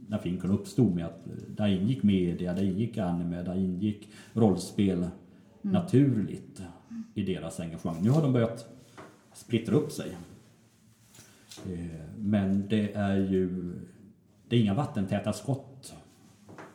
när 0.08 0.18
Finken 0.18 0.50
uppstod 0.50 0.94
med 0.94 1.06
att 1.06 1.26
eh, 1.26 1.32
där 1.56 1.66
ingick 1.66 2.02
media, 2.02 2.54
där 2.54 2.62
ingick 2.62 2.98
anime, 2.98 3.42
där 3.42 3.56
ingick 3.56 4.08
rollspel 4.32 5.06
naturligt 5.62 6.62
i 7.14 7.22
deras 7.22 7.60
engagemang. 7.60 8.02
Nu 8.02 8.10
har 8.10 8.22
de 8.22 8.32
börjat 8.32 8.68
splittra 9.34 9.76
upp 9.76 9.92
sig. 9.92 10.16
Eh, 11.66 11.86
Men 12.18 12.68
det 12.68 12.92
är 12.94 13.16
ju 13.16 13.72
det 14.48 14.56
är 14.56 14.60
inga 14.60 14.74
vattentäta 14.74 15.32
skott 15.32 15.94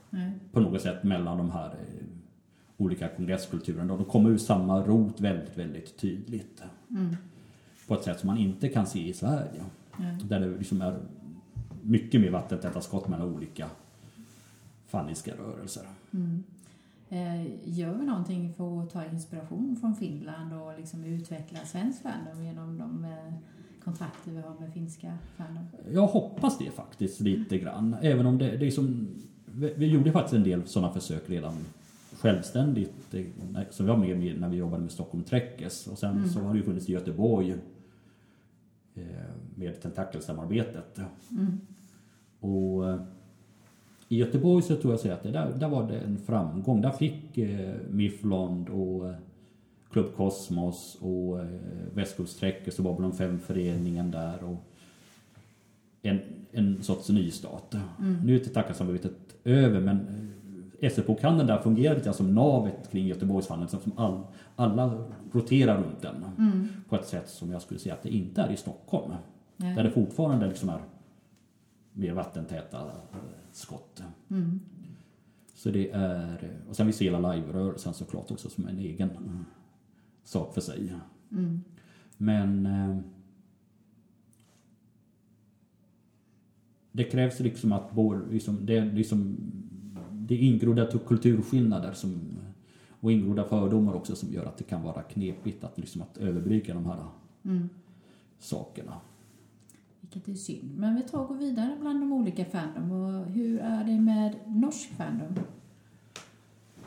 Nej. 0.10 0.32
på 0.52 0.60
något 0.60 0.82
sätt 0.82 1.04
mellan 1.04 1.38
de 1.38 1.52
här 1.52 1.68
eh, 1.68 2.06
olika 2.78 3.08
kongresskulturerna. 3.08 3.98
De 3.98 4.06
kommer 4.06 4.30
ur 4.30 4.38
samma 4.38 4.84
rot 4.84 5.22
väldigt, 5.22 5.58
väldigt 5.58 5.98
tydligt. 5.98 6.64
På 7.88 7.94
ett 7.94 8.04
sätt 8.04 8.20
som 8.20 8.28
man 8.28 8.38
inte 8.38 8.70
kan 8.70 8.88
se 8.88 9.08
i 9.10 9.14
Sverige. 9.14 9.64
Nej. 9.98 10.18
Där 10.24 10.40
det 10.40 10.48
liksom 10.58 10.82
är 10.82 11.00
mycket 11.82 12.22
mer 12.22 12.30
vattentäta 12.30 12.82
skott 12.82 13.08
mellan 13.08 13.36
olika 13.36 13.70
fanniska 14.88 15.32
rörelser. 15.36 15.84
Eh, 17.10 17.70
gör 17.70 17.94
vi 17.94 18.06
någonting 18.06 18.54
för 18.54 18.84
att 18.84 18.90
ta 18.90 19.06
inspiration 19.06 19.76
från 19.82 19.96
Finland 19.96 20.54
och 20.54 20.78
liksom 20.80 21.04
utveckla 21.04 21.60
svensk 21.60 22.02
fandom 22.02 22.44
genom 22.44 22.78
de 22.78 23.06
kontakter 23.88 24.32
vi 24.32 24.42
har 24.42 24.56
med 24.60 24.74
finska 24.74 25.18
fandom? 25.38 25.64
Jag 25.92 26.08
hoppas 26.08 26.58
det 26.58 26.72
faktiskt 26.72 27.20
lite 27.20 27.58
grann. 27.58 27.96
Även 28.02 28.26
om 28.26 28.38
det, 28.38 28.58
det 28.58 28.68
är 28.68 28.72
som, 28.72 29.08
vi, 29.46 29.74
vi 29.78 29.88
gjorde 29.88 30.12
faktiskt 30.12 30.34
en 30.34 30.44
del 30.44 30.68
sådana 30.68 30.94
försök 30.94 31.30
redan 31.30 31.54
självständigt. 32.20 32.94
När- 33.52 33.68
som 33.72 33.86
vi 33.86 33.90
var 33.92 33.98
med, 33.98 34.20
med 34.20 34.40
när 34.40 34.50
vi 34.50 34.58
jobbade 34.58 34.82
med 34.82 34.92
Stockholm 34.92 35.24
Trekkes. 35.24 35.88
Och 35.88 35.98
sen 35.98 36.30
så 36.30 36.40
har 36.40 36.54
det 36.54 36.58
ju 36.60 36.64
funnits 36.66 36.90
i 36.90 36.92
Göteborg 36.92 37.56
eh, 38.96 39.04
med 39.56 39.82
tentakelsamarbetet. 39.82 41.00
Och 42.40 42.90
eh, 42.90 43.02
i 44.10 44.18
Göteborg 44.18 44.64
så 44.64 44.76
tror 44.76 45.00
jag 45.04 45.12
att 45.12 45.24
det 45.24 45.32
där, 45.32 45.54
där 45.60 45.70
var 45.70 45.88
det 45.88 46.00
en 46.00 46.18
framgång. 46.18 46.82
Där 46.82 46.92
fick 46.92 47.38
eh, 47.38 47.76
Mifflond 47.90 48.70
och 48.70 49.14
eh, 49.88 49.94
Klubb 49.94 50.16
Kosmos 50.16 50.98
och 51.02 51.40
eh, 51.40 51.46
Västkuststräckes 51.94 52.80
och 52.80 52.86
Babylon 52.86 53.12
5-föreningen 53.12 54.12
där 54.12 54.44
och 54.44 54.64
en, 56.02 56.20
en 56.52 56.84
sorts 56.84 57.10
nystart. 57.10 57.76
Nu 58.24 58.36
är 58.36 58.40
tentakelsamarbetet 58.40 59.36
över 59.44 59.82
men 59.82 59.98
eh, 60.80 60.90
SFO-kanalen 60.90 61.48
där 61.48 61.58
fungerar 61.58 61.96
lite 61.96 62.14
som 62.14 62.36
navet 62.36 62.92
kring 62.92 63.08
Göteborgsfallet 63.08 63.70
som 63.70 63.80
all, 63.96 64.24
alla 64.56 65.04
roterar 65.32 65.78
runt 65.78 66.02
den 66.02 66.26
på 66.90 66.96
ett 66.96 67.08
sätt 67.08 67.30
som 67.30 67.52
jag 67.52 67.62
skulle 67.62 67.80
säga 67.80 67.96
att 67.96 68.04
det 68.04 68.10
inte 68.10 68.42
är 68.42 68.52
i 68.52 68.58
Stockholm. 68.58 69.14
Nej. 69.58 69.76
Där 69.76 69.84
det 69.84 69.92
fortfarande 69.92 70.48
liksom 70.48 70.70
är 70.70 70.80
mer 71.94 72.14
vattentäta 72.14 72.78
eh, 72.78 73.18
skott. 73.52 74.04
Så 75.54 75.70
det 75.70 75.92
är, 75.92 76.52
och 76.70 76.76
sen 76.76 76.88
vi 76.88 76.94
ser 76.94 77.06
hela 77.06 77.34
live-rörelsen 77.34 77.94
såklart 77.94 78.32
också 78.32 78.50
som 78.50 78.68
en 78.68 78.80
egen 78.80 79.10
eh, 79.10 79.18
sak 80.28 80.54
för 80.54 80.62
sig. 80.62 80.94
Men 82.18 82.66
eh, 82.66 82.98
det 86.92 87.04
krävs 87.04 87.40
liksom 87.40 87.72
att 87.72 87.92
både, 87.92 88.22
liksom, 88.32 88.66
det, 88.66 88.86
liksom, 88.86 89.38
det 90.12 90.36
är 90.36 90.40
ingrodda 90.40 90.88
kulturskillnader 91.08 91.94
som, 91.94 92.22
och 93.00 93.12
ingrodda 93.12 93.44
fördomar 93.44 93.94
också 93.94 94.16
som 94.16 94.34
gör 94.34 94.46
att 94.46 94.58
det 94.58 94.64
kan 94.64 94.84
vara 94.84 95.02
knepigt 95.02 95.64
att, 95.64 95.78
liksom, 95.78 96.02
att 96.02 96.18
överbrygga 96.18 96.74
de 96.74 96.86
här 96.86 97.06
Mm. 97.46 97.70
sakerna. 98.40 98.94
Vilket 100.02 100.28
är 100.28 100.34
synd. 100.34 100.78
Men 100.78 100.96
vi 100.96 101.02
tar 101.02 101.20
och 101.20 101.28
går 101.28 101.36
vidare 101.36 101.78
bland 101.82 102.02
de 102.02 102.14
olika 102.14 102.46
fandom. 102.46 102.92
Och 102.92 103.26
hur 103.26 103.60
är 103.60 103.84
det 103.84 104.00
med 104.02 104.36
norsk 104.46 104.90
fandom? 104.90 105.34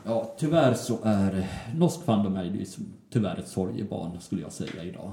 Ja, 0.05 0.35
tyvärr 0.37 0.73
så 0.73 0.99
är 1.03 1.47
norsk 1.75 2.01
fandom 2.03 2.35
är 2.35 2.43
ju 2.43 2.65
som, 2.65 2.85
tyvärr 3.09 3.37
ett 3.39 3.47
sorgebarn 3.47 4.19
skulle 4.21 4.41
jag 4.41 4.51
säga 4.51 4.83
idag. 4.83 5.11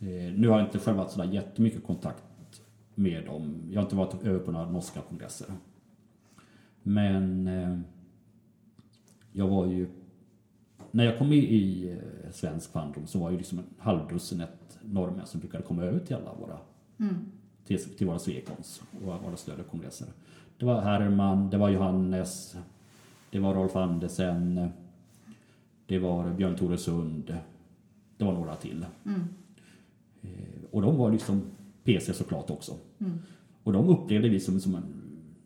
Eh, 0.00 0.32
nu 0.36 0.48
har 0.48 0.58
jag 0.58 0.66
inte 0.66 0.78
själv 0.78 0.98
haft 0.98 1.10
sådär 1.10 1.32
jättemycket 1.32 1.84
kontakt 1.86 2.22
med 2.94 3.26
dem. 3.26 3.56
Jag 3.70 3.80
har 3.80 3.84
inte 3.84 3.96
varit 3.96 4.24
över 4.24 4.38
på 4.38 4.52
några 4.52 4.70
norska 4.70 5.00
kongresser. 5.00 5.46
Men 6.82 7.46
eh, 7.46 7.78
jag 9.32 9.48
var 9.48 9.66
ju... 9.66 9.88
När 10.90 11.04
jag 11.04 11.18
kom 11.18 11.28
med 11.28 11.38
i 11.38 11.90
eh, 11.90 12.30
svensk 12.32 12.72
fandom 12.72 13.06
så 13.06 13.18
var 13.18 13.30
ju 13.30 13.36
liksom 13.36 13.58
en 13.58 13.64
halvdussinet 13.78 14.78
norrmän 14.82 15.26
som 15.26 15.40
brukade 15.40 15.64
komma 15.64 15.82
över 15.82 15.98
till 15.98 16.16
alla 16.16 16.34
våra 16.34 16.58
Mm. 17.00 17.14
till, 17.66 17.96
till 17.96 18.06
våra 18.06 18.18
Svekons 18.18 18.82
och 18.92 19.22
våra 19.24 19.36
större 19.36 19.62
kongresser. 19.62 20.08
Det 20.58 20.64
var 20.64 20.80
Herman, 20.80 21.50
det 21.50 21.56
var 21.58 21.68
Johannes, 21.68 22.56
det 23.32 23.38
var 23.40 23.54
Rolf 23.54 23.76
Andersen, 23.76 24.68
det 25.86 25.98
var 25.98 26.30
Björn 26.34 26.56
Tore 26.56 26.78
Sund, 26.78 27.38
det 28.16 28.24
var 28.24 28.32
några 28.32 28.56
till. 28.56 28.86
Mm. 29.06 29.20
Eh, 30.22 30.28
Och 30.70 30.82
de 30.82 30.96
var 30.96 31.12
liksom 31.12 31.42
PC 31.84 32.14
såklart 32.14 32.50
också. 32.50 32.72
Mm. 32.98 33.18
Och 33.62 33.72
de 33.72 33.88
upplevde 33.88 34.28
vi 34.28 34.40
som, 34.40 34.60
som 34.60 34.74
en 34.74 34.84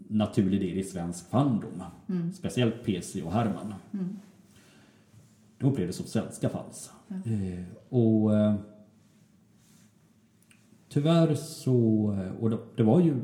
naturlig 0.08 0.60
del 0.60 0.78
i 0.78 0.84
svensk 0.84 1.30
fandom. 1.30 1.82
Mm. 2.08 2.32
Speciellt 2.32 2.84
PC 2.84 3.22
och 3.22 3.32
Herman. 3.32 3.74
Mm. 3.92 4.16
De 5.58 5.70
upplevdes 5.70 5.96
som 5.96 6.06
svenska 6.06 6.48
fans. 6.48 6.90
Ja. 7.08 7.16
Eh, 7.32 7.64
och 7.88 8.34
eh, 8.36 8.54
tyvärr 10.88 11.34
så, 11.34 11.76
och 12.40 12.50
det, 12.50 12.58
det 12.76 12.82
var 12.82 13.00
ju 13.00 13.14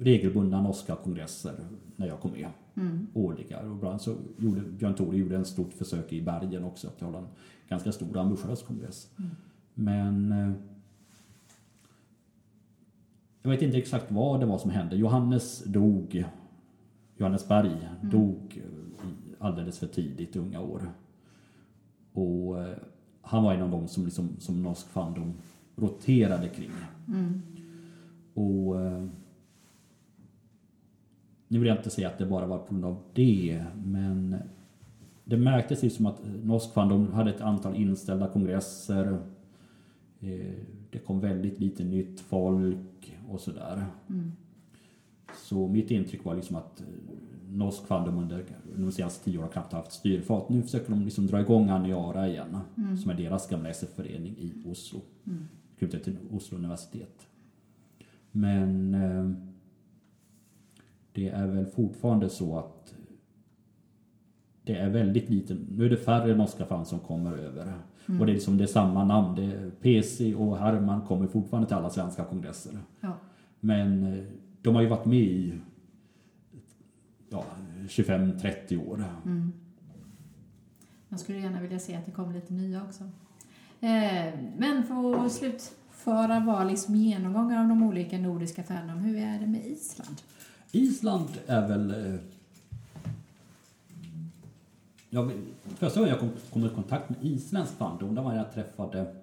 regelbundna 0.00 0.62
norska 0.62 0.94
kongresser 0.96 1.54
när 1.96 2.06
jag 2.06 2.20
kom 2.20 2.30
med. 2.30 2.48
Mm. 2.80 3.06
Årliga. 3.14 3.58
Och 3.58 3.76
ibland 3.76 4.00
så 4.00 4.16
gjorde 4.38 4.60
Björn 4.60 4.94
Tore 4.94 5.16
gjorde 5.16 5.36
en 5.36 5.44
stort 5.44 5.72
försök 5.72 6.12
i 6.12 6.22
Bergen 6.22 6.64
också 6.64 6.88
att 6.88 7.00
hålla 7.00 7.18
en 7.18 7.26
ganska 7.68 7.92
stor 7.92 8.18
ambitiös 8.18 8.62
kongress. 8.62 9.10
Mm. 9.18 9.30
Men 9.74 10.32
eh, 10.32 10.52
jag 13.42 13.50
vet 13.50 13.62
inte 13.62 13.78
exakt 13.78 14.12
vad 14.12 14.40
det 14.40 14.46
var 14.46 14.58
som 14.58 14.70
hände. 14.70 14.96
Johannes 14.96 15.64
dog. 15.64 16.24
Johannes 17.16 17.48
Berg 17.48 17.88
dog 18.02 18.62
eh, 18.64 19.08
alldeles 19.38 19.78
för 19.78 19.86
tidigt 19.86 20.36
unga 20.36 20.60
år. 20.60 20.92
Och 22.12 22.62
eh, 22.62 22.76
han 23.22 23.44
var 23.44 23.54
en 23.54 23.62
av 23.62 23.70
dem 23.70 23.88
som, 23.88 24.04
liksom, 24.04 24.28
som 24.38 24.62
norsk 24.62 24.88
fandom 24.88 25.34
roterade 25.76 26.48
kring. 26.48 26.70
Mm. 27.08 27.42
Och 28.34 28.76
nu 31.48 31.58
vill 31.58 31.68
jag 31.68 31.76
inte 31.76 31.90
säga 31.90 32.08
att 32.08 32.18
det 32.18 32.26
bara 32.26 32.46
var 32.46 32.58
på 32.58 32.72
grund 32.74 32.84
av 32.84 32.96
det, 33.14 33.64
men 33.84 34.36
det 35.24 35.36
märktes 35.36 35.84
ju 35.84 35.90
som 35.90 36.06
att 36.06 36.20
norsk 36.44 36.72
fandom 36.72 37.12
hade 37.12 37.30
ett 37.30 37.40
antal 37.40 37.76
inställda 37.76 38.28
kongresser. 38.28 39.18
Eh, 40.20 40.52
Det 40.90 40.98
kom 40.98 41.20
väldigt 41.20 41.60
lite 41.60 41.84
nytt 41.84 42.20
folk 42.20 43.16
och 43.28 43.40
sådär. 43.40 43.84
Mm. 44.08 44.32
Så 45.36 45.68
mitt 45.68 45.90
intryck 45.90 46.24
var 46.24 46.34
liksom 46.36 46.56
att 46.56 46.80
eh, 46.80 46.86
norsk 47.50 47.86
fandom 47.86 48.18
under 48.18 48.44
de 48.76 48.92
senaste 48.92 49.24
tio 49.24 49.38
åren 49.38 49.48
knappt 49.48 49.72
haft 49.72 49.92
styrfart. 49.92 50.48
Nu 50.48 50.62
försöker 50.62 50.90
de 50.90 51.02
liksom 51.04 51.26
dra 51.26 51.40
igång 51.40 51.68
Aniara 51.68 52.28
igen, 52.28 52.56
som 53.02 53.10
är 53.10 53.14
deras 53.14 53.48
gamla 53.48 53.68
SF-förening 53.70 54.34
i 54.38 54.52
Oslo. 54.66 55.00
Mm. 55.26 55.44
Knutet 55.78 56.04
till 56.04 56.16
Oslo 56.30 56.58
universitet. 56.58 57.26
Men 58.32 58.94
eh, 58.94 59.30
det 61.18 61.28
är 61.28 61.46
väl 61.46 61.66
fortfarande 61.66 62.28
så 62.28 62.58
att 62.58 62.94
det 64.62 64.74
är 64.74 64.88
väldigt 64.88 65.30
lite, 65.30 65.56
nu 65.70 65.86
är 65.86 65.90
det 65.90 65.96
färre 65.96 66.36
norska 66.36 66.66
fans 66.66 66.88
som 66.88 66.98
kommer 66.98 67.32
över. 67.32 67.72
Och 68.06 68.26
det 68.26 68.32
är 68.32 68.34
liksom 68.34 68.58
det 68.58 68.64
är 68.64 68.68
samma 68.68 69.04
namn, 69.04 69.36
det 69.36 69.70
PC 69.80 70.34
och 70.34 70.58
Herman 70.58 71.06
kommer 71.06 71.26
fortfarande 71.26 71.68
till 71.68 71.76
alla 71.76 71.90
svenska 71.90 72.24
kongresser. 72.24 72.78
Ja. 73.00 73.12
Men 73.60 74.04
eh, 74.04 74.24
de 74.62 74.74
har 74.74 74.82
ju 74.82 74.88
varit 74.88 75.06
med 75.06 75.18
i 75.18 75.54
ja, 77.28 77.44
25-30 77.88 78.88
år. 78.88 79.04
Mm. 79.24 79.52
Man 81.08 81.18
skulle 81.18 81.38
gärna 81.38 81.60
vilja 81.60 81.78
se 81.78 81.96
att 81.96 82.06
det 82.06 82.12
kommer 82.12 82.34
lite 82.34 82.52
nya 82.52 82.82
också. 82.82 83.04
Eh, 83.80 84.34
men 84.56 84.84
för 84.84 85.26
att 85.26 85.32
slutföra 85.32 86.40
var 86.40 86.64
liksom 86.64 86.96
genomgångar 86.96 87.62
av 87.62 87.68
de 87.68 87.82
olika 87.82 88.18
nordiska 88.18 88.62
fandom. 88.62 88.98
Hur 88.98 89.16
är 89.16 89.40
det 89.40 89.46
med 89.46 89.66
Island? 89.66 90.16
Island 90.72 91.28
är 91.46 91.68
väl... 91.68 91.90
eh, 91.90 92.20
Jag, 95.10 95.32
första 95.64 96.00
gången 96.00 96.10
jag 96.10 96.20
kom, 96.20 96.30
kom 96.52 96.64
i 96.66 96.68
kontakt 96.68 97.10
med 97.10 97.18
isländsk 97.24 97.74
fandom, 97.74 98.14
det 98.14 98.20
var 98.20 98.30
när 98.30 98.38
jag 98.38 98.52
träffade... 98.52 99.14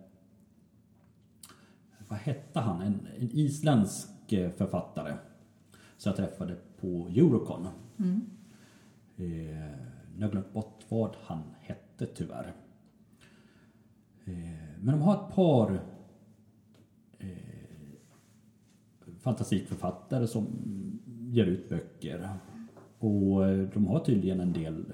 Vad 2.07 2.19
hette 2.19 2.59
han? 2.59 2.81
En, 2.81 3.07
en 3.19 3.29
isländsk 3.31 4.33
eh, 4.33 4.51
författare. 4.51 5.17
Så 5.97 6.09
jag 6.09 6.15
träffade 6.15 6.55
på 6.79 7.07
Eurocon. 7.09 7.67
Mm. 7.97 8.21
Eh, 9.17 9.25
nu 10.15 10.17
har 10.17 10.21
jag 10.21 10.31
glömt 10.31 10.53
bort 10.53 10.85
vad 10.89 11.15
han 11.23 11.43
hette 11.59 12.05
tyvärr. 12.05 12.53
Eh, 14.25 14.33
men 14.79 14.85
de 14.99 15.01
har 15.01 15.13
ett 15.15 15.35
par 15.35 15.79
eh, 17.19 17.29
fantasikförfattare 19.19 20.27
som 20.27 20.47
ger 21.35 21.45
ut 21.45 21.69
böcker. 21.69 22.29
Och 22.99 23.47
eh, 23.47 23.67
de 23.73 23.87
har 23.87 23.99
tydligen 23.99 24.39
en 24.39 24.53
del 24.53 24.85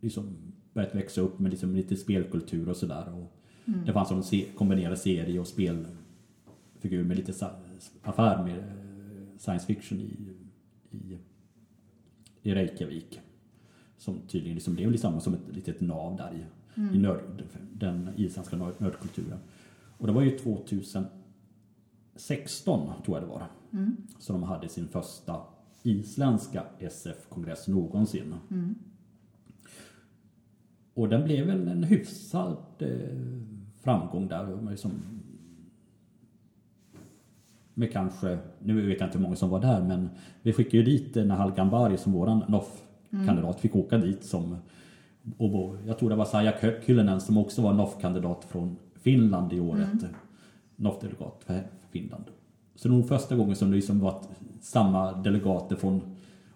liksom 0.00 0.36
börjat 0.72 0.94
växa 0.94 1.20
upp 1.20 1.38
med 1.38 1.50
liksom 1.50 1.76
lite 1.76 1.96
spelkultur 1.96 2.68
och 2.68 2.76
sådär. 2.76 3.14
Och 3.14 3.32
Det 3.86 3.92
fanns 3.92 4.10
en 4.10 4.22
se- 4.22 4.46
kombinerad 4.56 4.98
serie 4.98 5.40
och 5.40 5.46
spelfigur 5.46 7.04
med 7.04 7.16
lite 7.16 7.32
affär 8.02 8.44
med 8.44 8.58
eh, 8.58 8.64
science 9.38 9.66
fiction 9.66 10.00
i, 10.00 10.16
i, 10.90 11.18
i 12.42 12.54
Reykjavik. 12.54 13.20
Som 13.96 14.18
tydligen 14.28 14.54
liksom 14.54 14.74
blev 14.74 14.90
liksom 14.90 15.20
som 15.20 15.34
ett 15.34 15.40
litet 15.56 15.80
nav 15.80 16.16
där 16.16 16.32
i, 16.34 16.44
i 16.96 16.98
nörd, 16.98 17.42
den 17.72 18.10
isländska 18.16 18.56
nörd, 18.56 18.74
nördkulturen. 18.78 19.38
Och 19.98 20.06
det 20.06 20.12
var 20.12 20.22
ju 20.22 20.38
2016 20.38 22.90
tror 23.04 23.16
jag 23.18 23.22
det 23.22 23.26
var. 23.30 23.42
Mm. 23.72 23.96
Så 24.18 24.32
de 24.32 24.42
hade 24.42 24.68
sin 24.68 24.88
första 24.88 25.40
isländska 25.82 26.62
SF-kongress 26.78 27.68
någonsin. 27.68 28.34
Mm. 28.50 28.74
Och 30.94 31.08
den 31.08 31.24
blev 31.24 31.46
väl 31.46 31.68
en 31.68 31.84
hyfsad 31.84 32.56
eh, 32.78 32.88
framgång 33.80 34.28
där. 34.28 34.70
Liksom, 34.70 34.90
med 37.74 37.92
kanske, 37.92 38.38
nu 38.58 38.86
vet 38.86 39.00
jag 39.00 39.06
inte 39.06 39.18
hur 39.18 39.22
många 39.22 39.36
som 39.36 39.50
var 39.50 39.60
där, 39.60 39.82
men 39.82 40.08
vi 40.42 40.52
skickade 40.52 40.76
ju 40.76 40.82
dit 40.82 41.16
eh, 41.16 41.24
Nahal 41.24 41.54
Gambari 41.54 41.96
som 41.96 42.12
våran 42.12 42.44
NOF-kandidat 42.48 43.60
fick 43.60 43.76
åka 43.76 43.98
dit 43.98 44.24
som 44.24 44.56
och 45.36 45.76
jag 45.86 45.98
tror 45.98 46.10
det 46.10 46.16
var 46.16 46.24
Saja 46.24 46.52
Kyllönen 46.86 47.20
som 47.20 47.38
också 47.38 47.62
var 47.62 47.72
NOF-kandidat 47.72 48.44
från 48.44 48.76
Finland 48.94 49.52
i 49.52 49.60
året. 49.60 49.88
NOF-delegat 50.76 51.44
för 51.44 51.62
Finland. 51.90 52.24
Så 52.74 52.88
det 52.88 52.92
var 52.92 52.98
nog 52.98 53.08
första 53.08 53.36
gången 53.36 53.56
som 53.56 53.70
det 53.70 53.76
liksom 53.76 54.00
var 54.00 54.22
samma 54.60 55.12
delegater 55.12 55.76
från 55.76 56.00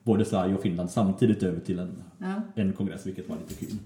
både 0.03 0.25
Sverige 0.25 0.55
och 0.55 0.63
Finland 0.63 0.91
samtidigt 0.91 1.43
över 1.43 1.61
till 1.61 1.79
en 1.79 2.03
Ja. 2.19 2.35
en 2.55 2.73
kongress, 2.73 3.07
vilket 3.07 3.29
var 3.29 3.37
lite 3.37 3.55
kul. 3.67 3.79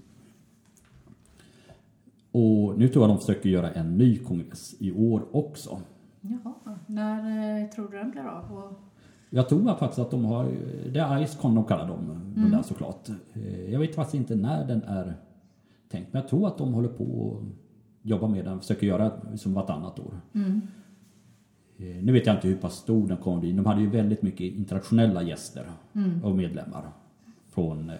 Och 2.31 2.79
nu 2.79 2.87
tror 2.87 3.03
jag 3.03 3.09
de 3.09 3.19
försöker 3.19 3.49
göra 3.49 3.71
en 3.71 3.97
ny 3.97 4.17
kongress 4.17 4.75
i 4.79 4.91
år 4.91 5.21
också. 5.31 5.79
Jaha. 6.21 6.53
När 6.87 7.61
eh, 7.63 7.69
tror 7.69 7.87
du 7.91 7.97
den 7.97 8.11
blir 8.11 8.21
av? 8.21 8.57
Och, 8.57 8.79
Jag 9.29 9.49
tror 9.49 9.75
faktiskt 9.75 9.99
att 9.99 10.11
de 10.11 10.25
har, 10.25 10.51
det 10.93 10.99
är 10.99 11.23
Icecon 11.23 11.55
de 11.55 11.63
kallar 11.65 11.87
dem, 11.87 12.33
de 12.35 12.51
där 12.51 12.61
såklart. 12.61 13.09
Eh, 13.33 13.71
Jag 13.71 13.79
vet 13.79 13.95
faktiskt 13.95 14.15
inte 14.15 14.35
när 14.35 14.67
den 14.67 14.83
är 14.83 15.13
tänkt, 15.89 16.13
men 16.13 16.21
jag 16.21 16.29
tror 16.29 16.47
att 16.47 16.57
de 16.57 16.73
håller 16.73 16.89
på 16.89 17.03
och 17.03 17.43
jobbar 18.01 18.27
med 18.27 18.45
den, 18.45 18.59
försöker 18.59 18.87
göra 18.87 19.11
som 19.37 19.53
vartannat 19.53 19.99
år. 19.99 20.13
mm. 20.33 20.61
Eh, 21.81 22.03
Nu 22.03 22.11
vet 22.11 22.25
jag 22.25 22.35
inte 22.35 22.47
hur 22.47 22.55
pass 22.57 22.75
stor 22.75 23.07
den 23.07 23.17
kommer 23.17 23.39
bli. 23.41 23.51
De 23.51 23.65
hade 23.65 23.81
ju 23.81 23.89
väldigt 23.89 24.21
mycket 24.21 24.41
internationella 24.55 25.23
gäster 25.23 25.71
Mm. 25.93 26.23
och 26.23 26.35
medlemmar 26.35 26.91
från 27.49 27.89
eh, 27.89 27.95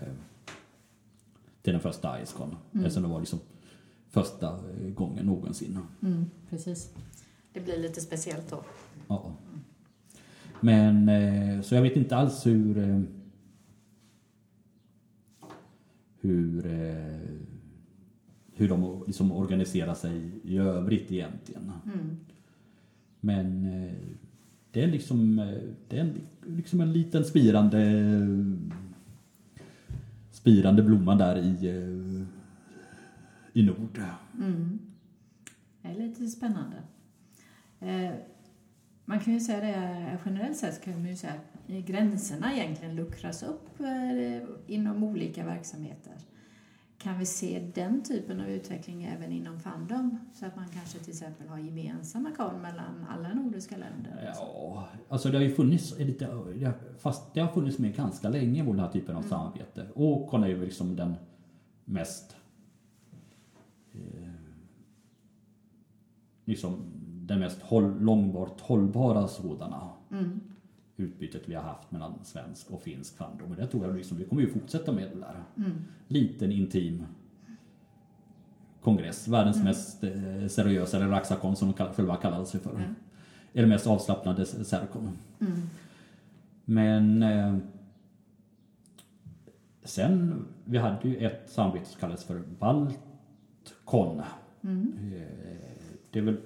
till 1.61 1.73
den 1.73 1.81
första 1.81 2.21
Icecon. 2.21 2.55
Mm. 2.73 2.85
Eftersom 2.85 3.03
det 3.03 3.09
var 3.09 3.19
liksom 3.19 3.39
första 4.09 4.47
eh, 4.47 4.89
gången 4.93 5.25
någonsin. 5.25 5.79
Mm, 6.01 6.25
precis. 6.49 6.93
Det 7.53 7.59
blir 7.59 7.77
lite 7.79 8.01
speciellt 8.01 8.49
då. 8.49 8.63
Ja. 9.07 9.31
Men 10.59 11.09
så 11.63 11.75
jag 11.75 11.81
vet 11.81 11.95
inte 11.95 12.15
alls 12.15 12.45
hur 12.45 13.03
hur 16.19 16.63
hur 18.53 18.69
de 18.69 19.03
liksom 19.07 19.31
organiserar 19.31 19.93
sig 19.93 20.31
i 20.43 20.57
övrigt 20.57 21.11
egentligen. 21.11 21.71
Mm. 21.85 22.17
Men 23.21 23.65
eh, 23.65 23.93
det 24.71 24.83
är 24.83 24.87
liksom 24.87 25.39
eh, 25.39 25.59
det 25.87 25.97
är 25.97 26.01
en, 26.01 26.21
liksom 26.45 26.81
en 26.81 26.93
liten 26.93 27.25
spirande 27.25 28.07
spirande 30.31 30.83
blomma 30.83 31.15
där 31.15 31.37
i 31.37 31.67
eh, 31.67 32.27
i 33.53 33.63
nord. 33.63 34.01
Mm. 34.37 34.79
Det 35.81 35.87
är 35.87 35.95
lite 35.95 36.27
spännande. 36.27 36.77
Man 39.05 39.19
kan 39.19 39.33
ju 39.33 39.39
säga 39.39 39.61
det 39.61 40.17
generellt 40.25 40.57
sett 40.57 40.83
kan 40.83 40.93
man 40.93 41.09
ju 41.09 41.15
säga 41.15 41.33
att 41.33 41.85
gränserna 41.85 42.53
egentligen 42.53 42.95
luckras 42.95 43.43
upp 43.43 43.69
inom 44.67 45.03
olika 45.03 45.45
verksamheter. 45.45 46.13
Kan 47.03 47.19
vi 47.19 47.25
se 47.25 47.71
den 47.75 48.03
typen 48.03 48.41
av 48.41 48.49
utveckling 48.49 49.03
även 49.03 49.31
inom 49.31 49.59
Fandom? 49.59 50.17
Så 50.33 50.45
att 50.45 50.55
man 50.55 50.65
kanske 50.73 50.99
till 50.99 51.09
exempel 51.09 51.47
har 51.47 51.57
gemensamma 51.57 52.31
kon 52.37 52.61
mellan 52.61 53.05
alla 53.09 53.33
nordiska 53.33 53.77
länder? 53.77 54.33
Ja, 54.35 54.87
alltså 55.09 55.29
det 55.29 55.37
har 55.37 55.43
ju 55.43 55.55
funnits 55.55 55.99
lite, 55.99 56.27
fast 56.97 57.33
det 57.33 57.39
har 57.39 57.47
funnits 57.47 57.79
med 57.79 57.95
ganska 57.95 58.29
länge 58.29 58.63
den 58.63 58.79
här 58.79 58.91
typen 58.91 59.15
av 59.15 59.21
samarbete. 59.21 59.87
Och 59.95 60.29
Con 60.29 60.43
är 60.43 60.47
ju 60.47 60.65
liksom 60.65 60.95
den 60.95 61.15
mest 61.85 62.35
eh, 63.93 64.31
liksom 66.45 66.83
den 67.27 67.39
mest 67.39 67.61
håll, 67.61 67.99
långbart 67.99 68.61
hållbara 68.61 69.27
sådana 69.27 69.89
Mm. 70.11 70.39
Utbytet 71.01 71.41
vi 71.45 71.55
har 71.55 71.63
haft 71.63 71.91
mellan 71.91 72.13
svensk 72.23 72.71
och 72.71 72.81
finsk 72.81 73.17
fandom. 73.17 73.51
Och 73.51 73.55
det 73.55 73.67
tror 73.67 73.85
jag 73.85 73.95
liksom, 73.95 74.17
vi 74.17 74.25
kommer 74.25 74.41
ju 74.41 74.49
fortsätta 74.49 74.91
med 74.91 75.09
det 75.13 75.19
där. 75.19 75.43
Mm. 75.57 75.71
Liten 76.07 76.51
intim 76.51 77.05
kongress, 78.81 79.27
världens 79.27 79.63
mest 79.63 80.03
eh, 80.03 80.47
seriösa, 80.47 80.97
eller 80.97 81.07
Raxacon 81.07 81.55
som 81.55 81.73
de 81.77 81.93
själva 81.93 82.15
kallade 82.15 82.45
sig 82.45 82.59
för. 82.59 82.73
Ja. 82.73 82.93
Eller 83.53 83.67
mest 83.67 83.87
avslappnade 83.87 84.45
Sercon. 84.45 85.17
Mm. 85.39 85.61
Men 86.65 87.23
eh, 87.23 87.55
sen, 89.83 90.45
vi 90.65 90.77
hade 90.77 91.09
ju 91.09 91.17
ett 91.17 91.49
samarbete 91.49 91.85
som 91.85 91.99
kallades 91.99 92.23
för 92.23 92.43
Baltcon. 92.59 94.21
Mm. 94.61 94.93
Eh, 95.13 95.21
det 96.11 96.19
är 96.19 96.23
väl 96.23 96.37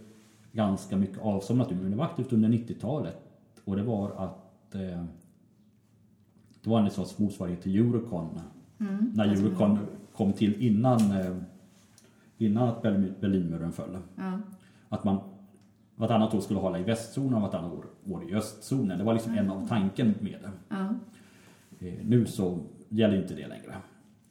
ganska 0.51 0.97
mycket 0.97 1.19
avsomnat 1.21 1.69
nu, 1.69 1.75
men 1.75 1.91
det 1.91 1.97
var 1.97 2.05
aktivt 2.05 2.33
under 2.33 2.49
90-talet. 2.49 3.17
Och 3.65 3.75
det 3.75 3.83
var 3.83 4.11
att 4.11 4.44
eh, 4.73 5.03
det 6.63 6.69
var 6.69 6.79
en 6.79 6.91
sorts 6.91 7.19
motsvarighet 7.19 7.61
till 7.61 7.75
Eurocon. 7.75 8.39
Mm. 8.79 9.11
När 9.15 9.29
Alltså, 9.29 9.45
Eurocon 9.45 9.79
kom 10.13 10.33
till 10.33 10.61
innan, 10.61 11.11
eh, 11.11 11.37
innan 12.37 12.69
att 12.69 12.81
Berlin- 12.81 13.13
Berlinmuren 13.19 13.71
föll. 13.71 13.97
Ja. 14.15 14.39
Att 14.89 15.03
man 15.03 15.19
vartannat 15.95 16.33
år 16.33 16.39
skulle 16.39 16.59
hålla 16.59 16.79
i 16.79 16.83
västzonen 16.83 17.33
och 17.33 17.41
vartannat 17.41 17.73
år, 17.73 17.85
år 18.13 18.29
i 18.29 18.33
östzonen. 18.35 18.97
Det 18.97 19.03
var 19.03 19.13
liksom 19.13 19.37
en 19.37 19.49
av 19.49 19.67
tanken 19.67 20.13
med 20.21 20.37
det. 20.41 20.51
Ja. 20.69 20.89
Eh, 21.87 21.93
Nu 22.05 22.25
så 22.25 22.59
gäller 22.89 23.21
inte 23.21 23.35
det 23.35 23.47
längre. 23.47 23.75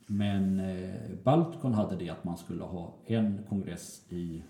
Men 0.06 0.60
eh, 0.60 0.94
Balticon 1.24 1.74
hade 1.74 1.96
det 1.96 2.10
att 2.10 2.24
man 2.24 2.36
skulle 2.36 2.62
ha 2.64 2.94
en 3.06 3.38
kongress 3.48 4.06
i 4.12 4.42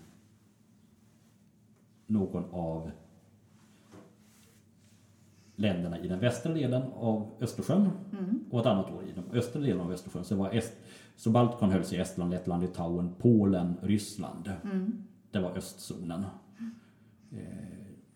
någon 2.07 2.43
av 2.51 2.91
länderna 5.55 5.99
i 5.99 6.07
den 6.07 6.19
västra 6.19 6.53
delen 6.53 6.83
av 6.95 7.31
Östersjön 7.39 7.89
Mm. 8.11 8.39
och 8.51 8.59
ett 8.59 8.65
annat 8.65 8.91
år 8.91 9.03
i 9.03 9.11
den 9.11 9.23
östra 9.39 9.61
delen 9.61 9.81
av 9.81 9.91
Östersjön. 9.91 10.23
Så, 10.23 10.35
var 10.35 10.49
Est- 10.49 10.73
så 11.15 11.29
Balticon 11.29 11.71
hölls 11.71 11.93
i 11.93 11.97
Estland, 11.97 12.31
Lettland, 12.31 12.61
Litauen, 12.61 13.13
Polen, 13.19 13.73
Ryssland. 13.81 14.51
Mm. 14.63 15.03
Det 15.31 15.39
var 15.39 15.57
östzonen. 15.57 16.25
Eh, 17.31 17.37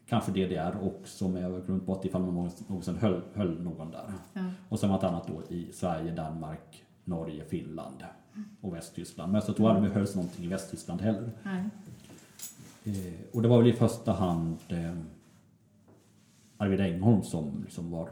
kanske 0.08 0.32
DDR 0.32 0.78
också, 0.84 1.28
men 1.28 1.42
jag 1.42 1.66
glömt 1.66 1.86
bort 1.86 2.06
ifall 2.06 2.22
man 2.22 2.50
någonsin 2.68 2.96
höll, 2.98 3.22
höll 3.34 3.62
någon 3.64 3.92
där. 3.92 4.14
Ja. 4.34 4.42
Och 4.70 4.80
sen 4.80 4.90
vartannat 4.90 5.30
år 5.30 5.44
i 5.50 5.72
Sverige, 5.74 6.12
Danmark, 6.16 6.84
Norge, 7.04 7.44
Finland 7.46 8.04
och 8.62 8.74
Västtyskland. 8.76 9.32
Men 9.32 9.42
så 9.42 9.54
tror 9.54 9.68
jag 9.70 9.76
aldrig 9.76 9.94
det 9.94 9.98
hölls 10.00 10.16
någonting 10.16 10.46
i 10.46 10.48
Västtyskland 10.48 11.02
heller. 11.02 11.32
Eh, 12.84 12.94
och 13.34 13.42
det 13.42 13.48
var 13.48 13.58
väl 13.58 13.68
i 13.68 13.74
första 13.74 14.12
hand 14.12 14.58
eh, 14.68 14.94
Arvid 16.62 16.80
Engholm 16.82 17.24
som 17.24 17.62
liksom 17.64 17.92
var 17.92 18.10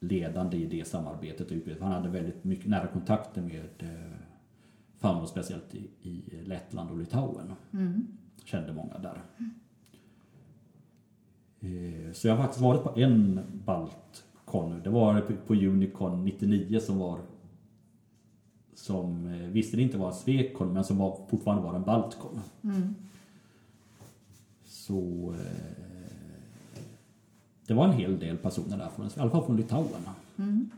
ledande 0.00 0.56
i 0.56 0.66
det 0.66 0.84
samarbetet 0.88 1.52
och. 1.52 1.80
Han 1.80 1.92
hade 1.92 2.08
väldigt 2.08 2.44
mycket 2.44 2.66
nära 2.66 2.86
kontakter 2.86 3.42
med 3.42 3.68
eh, 3.78 4.12
Fandom, 4.98 5.26
speciellt 5.26 5.74
i, 5.74 5.90
i 6.02 6.42
Lettland 6.44 6.90
och 6.90 6.98
Litauen. 6.98 7.52
Mm. 7.72 8.06
Kände 8.44 8.72
många 8.72 8.98
där. 8.98 9.22
Eh, 11.60 12.12
Så 12.12 12.28
jag 12.28 12.36
har 12.36 12.42
faktiskt 12.42 12.62
varit 12.62 12.82
på 12.82 13.00
en 13.00 13.40
Baltcon 13.64 14.70
nu. 14.70 14.80
Det 14.80 14.90
var 14.90 15.20
på- 15.46 15.54
Unicon 15.54 16.24
99 16.24 16.80
som 16.80 16.98
var 16.98 17.20
som 18.74 19.26
eh, 19.26 19.48
visserligen 19.48 19.88
inte 19.88 19.98
var 19.98 20.08
en 20.08 20.14
Swecon 20.14 20.72
men 20.72 20.84
som 20.84 20.98
var, 20.98 21.26
fortfarande 21.30 21.62
var 21.62 21.74
en 21.74 21.82
Baltcon. 21.84 22.40
Mm. 22.64 22.94
Så 24.64 25.34
det 27.70 27.74
var 27.74 27.84
en 27.84 27.92
hel 27.92 28.18
del 28.18 28.36
personer 28.36 28.78
där, 28.78 28.88
från, 28.88 29.06
i 29.06 29.10
alla 29.16 29.30
fall 29.30 29.44
från 29.44 29.56
Litauen. 29.56 30.08
Mm. 30.38 30.70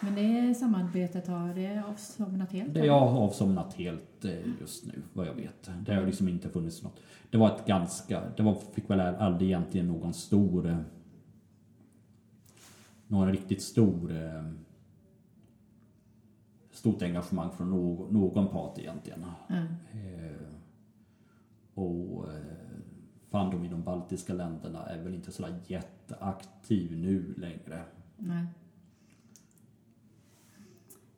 Men 0.00 0.14
det 0.14 0.54
samarbetet 0.54 1.26
har 1.28 1.54
det 1.54 1.82
avsomnat 1.88 2.52
helt? 2.52 2.74
Det 2.74 2.88
har 2.88 3.08
avsomnat 3.08 3.74
helt 3.74 4.24
eh, 4.24 4.60
just 4.60 4.86
nu, 4.86 5.02
vad 5.12 5.26
jag 5.26 5.34
vet. 5.34 5.70
Det 5.80 5.94
har 5.94 6.06
liksom 6.06 6.28
inte 6.28 6.48
funnits 6.48 6.82
något. 6.82 7.00
Det 7.30 7.38
var 7.38 7.56
ett 7.56 7.66
ganska, 7.66 8.22
det 8.36 8.42
var, 8.42 8.54
fick 8.54 8.90
väl 8.90 9.00
aldrig 9.00 9.50
egentligen 9.50 9.86
någon 9.86 10.14
stor, 10.14 10.68
eh, 10.68 10.78
någon 13.06 13.32
riktigt 13.32 13.62
stor, 13.62 14.16
eh, 14.16 14.44
stort 16.72 17.02
engagemang 17.02 17.50
från 17.50 17.70
någon, 17.70 18.12
någon 18.12 18.48
part 18.48 18.78
egentligen. 18.78 19.24
Mm. 19.48 19.66
Och 21.74 22.26
Fandom 23.30 23.64
i 23.64 23.68
de 23.68 23.82
baltiska 23.82 24.34
länderna 24.34 24.86
är 24.86 25.02
väl 25.02 25.14
inte 25.14 25.32
sådär 25.32 25.54
jätteaktiv 25.66 26.98
nu 26.98 27.34
längre. 27.36 27.82
Nej. 28.16 28.44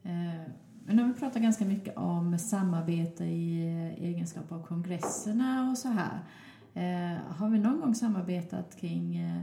Eh, 0.03 0.43
Men 0.85 0.97
nu 0.97 1.03
har 1.03 1.09
vi 1.09 1.21
pratat 1.21 1.43
ganska 1.43 1.65
mycket 1.65 1.97
om 1.97 2.39
samarbete 2.39 3.25
i 3.25 3.63
egenskap 4.01 4.53
av 4.53 4.63
kongresserna 4.67 5.71
och 5.71 5.79
så 5.79 5.89
här. 5.89 6.19
Eh, 6.75 7.19
Har 7.37 7.49
vi 7.51 7.59
någon 7.59 7.81
gång 7.81 7.95
samarbetat 7.95 8.77
kring 8.77 9.17
eh, 9.17 9.41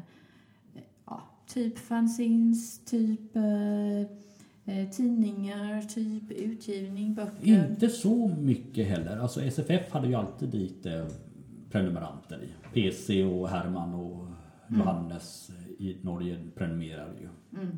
ja, 1.05 1.21
typ 1.47 1.77
fanzines, 1.77 2.85
typ 2.85 3.33
tidningar, 4.91 5.81
typ 5.81 6.31
utgivning, 6.31 7.13
böcker? 7.13 7.69
Inte 7.71 7.89
så 7.89 8.27
mycket 8.27 8.87
heller. 8.87 9.17
Alltså 9.17 9.41
SFF 9.41 9.91
hade 9.91 10.07
ju 10.07 10.15
alltid 10.15 10.53
lite 10.53 11.09
prenumeranter 11.71 12.39
i. 12.43 12.49
PC 12.73 13.23
och 13.23 13.49
Herman 13.49 13.93
och 13.93 14.27
Johannes 14.69 15.51
i 15.79 15.97
Norge 16.01 16.37
prenumererar 16.55 17.13
ju. 17.21 17.27
Mm. 17.59 17.77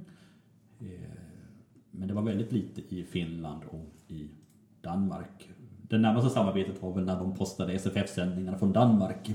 Men 1.91 2.07
det 2.07 2.13
var 2.13 2.21
väldigt 2.21 2.51
lite 2.51 2.95
i 2.95 3.03
Finland 3.03 3.61
och 3.69 3.85
i 4.07 4.29
Danmark. 4.81 5.49
Det 5.89 5.97
närmaste 5.97 6.29
samarbetet 6.29 6.81
var 6.81 6.93
väl 6.93 7.05
när 7.05 7.19
de 7.19 7.35
postade 7.35 7.73
SFF-sändningarna 7.73 8.57
från 8.57 8.71
Danmark. 8.73 9.31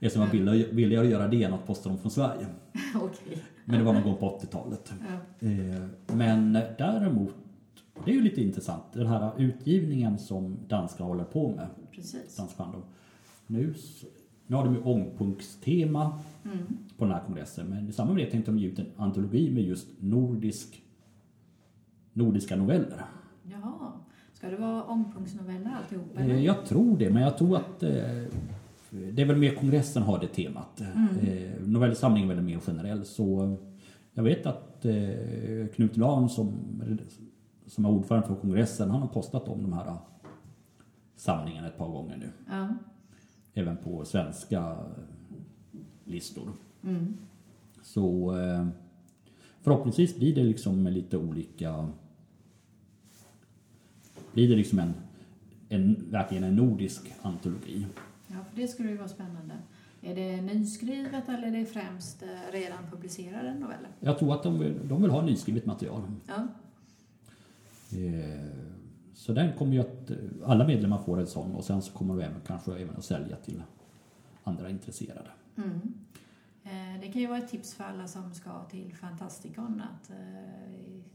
Eftersom 0.00 0.20
var 0.26 0.28
billigare- 0.32 0.72
billigare 0.74 1.04
att 1.06 1.10
göra 1.12 1.28
det 1.28 1.42
än 1.42 1.52
att 1.52 1.66
posta 1.66 1.88
dem 1.88 1.98
från 1.98 2.10
Sverige. 2.10 2.46
Okej. 2.96 3.42
Men 3.64 3.78
det 3.78 3.84
var 3.84 3.92
någon 3.92 4.02
gång 4.02 4.16
på 4.16 4.38
80-talet. 4.38 4.92
Ja. 5.40 5.48
Eh, 5.48 5.82
Men 6.16 6.52
däremot, 6.52 7.34
det 8.04 8.10
är 8.10 8.14
ju 8.14 8.20
lite 8.22 8.42
intressant, 8.42 8.82
den 8.92 9.06
här 9.06 9.30
utgivningen 9.38 10.18
som 10.18 10.56
danskarna 10.68 11.08
håller 11.08 11.24
på 11.24 11.48
med, 11.48 11.66
Precis. 11.92 12.36
Dansk 12.36 12.56
Fandom. 12.56 12.82
Nu, 13.50 13.74
nu 14.46 14.56
har 14.56 14.64
de 14.64 14.74
ju 14.74 14.80
ångpunktstema 14.82 16.18
Mm. 16.44 16.58
på 16.96 17.04
den 17.04 17.14
här 17.14 17.22
kongressen, 17.26 17.66
men 17.66 17.88
i 17.88 17.92
samband 17.92 18.16
med 18.16 18.26
det 18.26 18.30
tänkte 18.30 18.50
de 18.50 18.58
ge 18.58 18.66
ut 18.68 18.78
en 18.78 18.86
antologi 18.96 19.50
med 19.50 19.62
just 19.64 19.86
nordisk, 20.00 20.82
nordiska 22.12 22.56
noveller. 22.56 23.04
Jaha. 23.42 23.92
Ska 24.32 24.48
det 24.50 24.56
vara 24.56 24.84
ångpunktsnoveller 24.84 25.70
alltihop? 25.70 26.06
Eh, 26.16 26.24
Eller? 26.24 26.34
Jag 26.34 26.64
tror 26.66 26.98
det, 26.98 27.10
men 27.10 27.22
jag 27.22 27.38
tror 27.38 27.56
att 27.56 27.82
eh, 27.82 27.90
det 28.90 29.22
är 29.22 29.26
väl 29.26 29.36
mer 29.36 29.54
kongressen 29.54 30.02
har 30.02 30.18
det 30.20 30.26
temat. 30.26 30.80
Mm. 30.80 31.08
Eh, 31.18 31.50
Novellsamlingen 31.66 32.30
är 32.30 32.34
väl 32.34 32.44
mer 32.44 32.58
generell, 32.58 33.04
så 33.04 33.56
jag 34.12 34.22
vet 34.22 34.46
att 34.46 34.86
Knut 35.74 35.96
Lahn 35.96 36.28
som, 36.28 36.52
som 37.66 37.84
är 37.84 37.88
ordförande 37.90 38.26
för 38.28 38.34
kongressen, 38.34 38.90
han 38.90 39.00
har 39.00 39.08
postat 39.08 39.48
om 39.48 39.62
de 39.62 39.72
här 39.72 39.96
samlingen 41.16 41.64
ett 41.64 41.78
par 41.78 41.88
gånger 41.88 42.16
nu. 42.16 42.28
Ja. 42.50 42.68
Även 43.58 43.76
på 43.76 44.04
svenska 44.04 44.76
listor. 46.04 46.52
Mm. 46.84 47.16
Så 47.82 48.36
eh, 48.38 48.68
förhoppningsvis 49.62 50.16
blir 50.16 50.34
det 50.34 50.42
liksom 50.42 50.82
med 50.82 50.92
lite 50.92 51.16
olika... 51.16 51.88
Blir 54.32 54.48
det 54.48 54.56
liksom 54.56 54.78
en, 54.78 54.94
en 55.68 56.10
verkligen 56.10 56.44
en 56.44 56.56
nordisk 56.56 57.12
antologi. 57.22 57.86
Ja, 58.26 58.36
för 58.50 58.60
det 58.60 58.68
skulle 58.68 58.90
ju 58.90 58.96
vara 58.96 59.08
spännande. 59.08 59.54
Är 60.02 60.14
det 60.14 60.42
nyskrivet 60.42 61.28
eller 61.28 61.46
är 61.46 61.52
det 61.52 61.66
främst 61.66 62.22
eh, 62.22 62.52
redan 62.52 62.90
publicerade 62.90 63.54
noveller? 63.54 63.88
Jag 64.00 64.18
tror 64.18 64.34
att 64.34 64.42
de 64.42 64.58
vill, 64.58 64.88
de 64.88 65.02
vill 65.02 65.10
ha 65.10 65.22
nyskrivet 65.22 65.66
material. 65.66 66.02
Ja. 66.26 66.48
Eh, 67.98 68.67
Så 69.18 69.32
den 69.32 69.52
kommer 69.52 69.72
ju 69.72 69.80
att, 69.80 70.10
alla 70.44 70.66
medlemmar 70.66 70.98
får 70.98 71.20
en 71.20 71.26
sån 71.26 71.54
och 71.54 71.64
sen 71.64 71.82
så 71.82 71.92
kommer 71.92 72.14
de 72.16 72.22
även, 72.22 72.40
kanske 72.46 72.72
även 72.82 72.96
att 72.96 73.04
sälja 73.04 73.36
till 73.36 73.62
andra 74.44 74.70
intresserade. 74.70 75.28
Mm. 75.56 75.80
Eh, 76.64 77.00
Det 77.00 77.06
kan 77.12 77.22
ju 77.22 77.26
vara 77.28 77.38
ett 77.38 77.48
tips 77.48 77.74
för 77.74 77.84
alla 77.84 78.06
som 78.06 78.34
ska 78.34 78.50
till 78.70 78.94
Fantasticon 78.94 79.82
att 79.82 80.10
eh, 80.10 80.16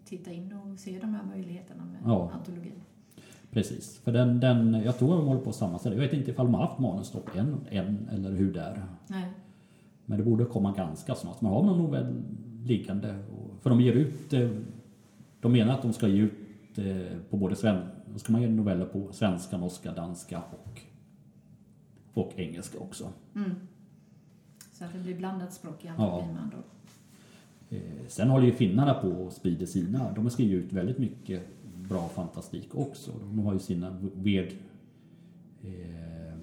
titta 0.06 0.32
in 0.32 0.54
och 0.54 0.80
se 0.80 1.00
de 1.00 1.14
här 1.14 1.24
möjligheterna 1.24 1.86
med 1.86 2.02
Ja. 2.06 2.32
antologin. 2.34 2.82
Precis, 3.52 3.98
för 3.98 4.12
den, 4.12 4.40
den, 4.40 4.74
jag 4.74 4.98
tror 4.98 5.16
de 5.18 5.28
håller 5.28 5.42
på 5.42 5.50
att 5.50 5.56
sammanställa. 5.56 5.96
Jag 5.96 6.02
vet 6.04 6.14
inte 6.14 6.32
ifall 6.32 6.46
de 6.46 6.54
har 6.56 6.68
haft 6.68 6.80
manus 6.80 7.12
då 7.12 7.20
på 7.20 7.38
en, 7.38 7.58
en 7.70 8.10
eller 8.12 8.32
hur 8.32 8.54
det 8.54 8.62
är. 8.62 8.86
Nej. 9.08 9.28
Men 10.06 10.18
det 10.18 10.24
borde 10.24 10.46
komma 10.46 10.74
ganska 10.78 11.16
snart. 11.16 11.42
Man 11.42 11.52
har 11.54 11.64
någon 11.64 11.78
novell 11.78 12.24
liggande. 12.64 13.24
För 13.62 13.70
de 13.70 13.82
ger 13.82 13.94
ut, 13.94 14.34
eh, 14.34 14.50
de 15.42 15.52
menar 15.52 15.74
att 15.74 15.82
de 15.82 15.94
ska 15.94 16.08
ge 16.08 16.22
ut 16.22 16.34
eh, 16.34 16.43
på 17.30 17.38
både 17.38 17.56
sven, 17.56 17.88
ska 18.16 18.32
man 18.32 18.42
ge 18.42 18.50
noveller 18.50 18.86
på 18.86 19.12
svenska, 19.12 19.58
norska, 19.58 19.94
danska 19.94 20.42
och, 20.64 20.82
och 22.14 22.34
engelska 22.40 22.80
också. 22.80 23.10
Mm. 23.36 23.52
Så 24.72 24.86
att 24.86 24.94
det 24.94 25.00
blir 25.00 25.16
blandat 25.18 25.54
språk 25.54 25.84
i 25.84 25.88
Ja. 25.88 25.92
antologin 25.94 26.34
med 26.34 26.44
andra 26.44 26.58
ord. 26.58 26.64
Eh, 27.70 28.08
Sen 28.08 28.30
håller 28.30 28.46
ju 28.46 28.52
finnarna 28.52 28.94
på 28.94 29.08
och 29.08 29.34
sprider 29.34 29.66
sina. 29.66 30.12
De 30.14 30.24
har 30.24 30.30
skrivit 30.30 30.66
ut 30.66 30.74
väldigt 30.74 30.98
mycket 30.98 31.42
bra 31.90 32.08
fantastik 32.10 32.76
också. 32.76 33.12
De 33.20 33.40
har 33.40 33.54
ju 33.54 33.60
sina 33.60 33.98
weird... 34.16 34.52
Eh, 35.64 36.34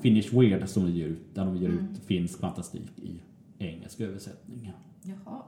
Finnish 0.00 0.32
Weird 0.34 0.68
som 0.68 0.82
de 0.84 0.90
ger 0.92 1.06
ut. 1.06 1.34
Där 1.34 1.44
de 1.44 1.56
ger 1.56 1.68
Mm. 1.68 1.84
ut 1.84 1.98
finsk 1.98 2.38
fantastik 2.40 2.90
i 2.98 3.20
engelsk 3.58 4.00
översättning. 4.00 4.72
Jaha. 5.02 5.42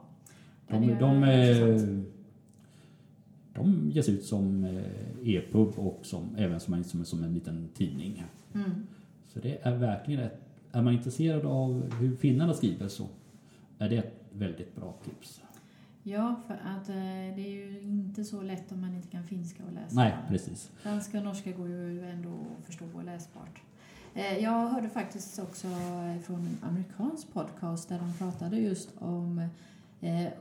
De, 0.69 0.95
de, 0.99 1.25
eh, 1.25 2.03
de 3.57 3.91
ges 3.91 4.09
ut 4.09 4.25
som 4.25 4.65
eh, 4.65 5.29
e-pub 5.29 5.79
och 5.79 5.99
som, 6.03 6.23
även 6.37 6.61
som 6.61 6.75
en, 6.75 6.85
som, 6.85 7.05
som 7.05 7.25
en 7.25 7.35
liten 7.35 7.69
tidning. 7.75 8.25
Mm. 8.55 8.71
Så 9.27 9.39
det 9.39 9.59
är 9.63 9.77
verkligen 9.77 10.21
ett, 10.21 10.41
är 10.73 10.83
man 10.83 10.93
intresserad 10.95 11.45
av 11.47 11.93
hur 12.01 12.17
finnarna 12.17 12.55
skriver 12.55 12.89
så 12.89 13.07
är 13.79 13.89
det 13.89 13.97
ett 13.97 14.25
väldigt 14.33 14.77
bra 14.77 14.95
tips. 15.05 15.41
Ja, 16.03 16.41
för 16.47 16.55
att 16.55 16.89
eh, 16.89 16.95
det 17.37 17.47
är 17.47 17.51
ju 17.51 17.81
inte 17.81 18.25
så 18.25 18.43
lätt 18.43 18.73
om 18.73 18.81
man 18.81 18.95
inte 18.95 19.09
kan 19.09 19.25
finska 19.25 19.63
och 19.67 19.73
läsa. 19.73 19.95
Nej, 19.97 20.15
precis. 20.29 20.71
Danska 20.83 21.19
och 21.19 21.25
norska 21.25 21.53
går 21.53 21.69
ju 21.69 22.07
ändå 22.11 22.31
att 22.59 22.67
förstå 22.67 22.85
och 22.95 23.05
läsbart. 23.05 23.61
Eh, 24.15 24.39
Jag 24.39 24.69
hörde 24.69 24.89
faktiskt 24.89 25.39
också 25.39 25.69
från 26.25 26.37
en 26.41 26.59
amerikansk 26.63 27.33
podcast 27.33 27.89
där 27.89 27.99
de 27.99 28.13
pratade 28.19 28.57
just 28.57 28.91
om 28.99 29.49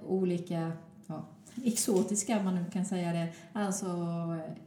olika 0.08 0.72
ja, 1.08 1.26
exotiska, 1.64 2.38
om 2.40 2.46
man 2.46 2.56
nu 2.56 2.66
kan 2.72 2.86
säga 2.86 3.14
det, 3.14 3.28
alltså 3.54 3.88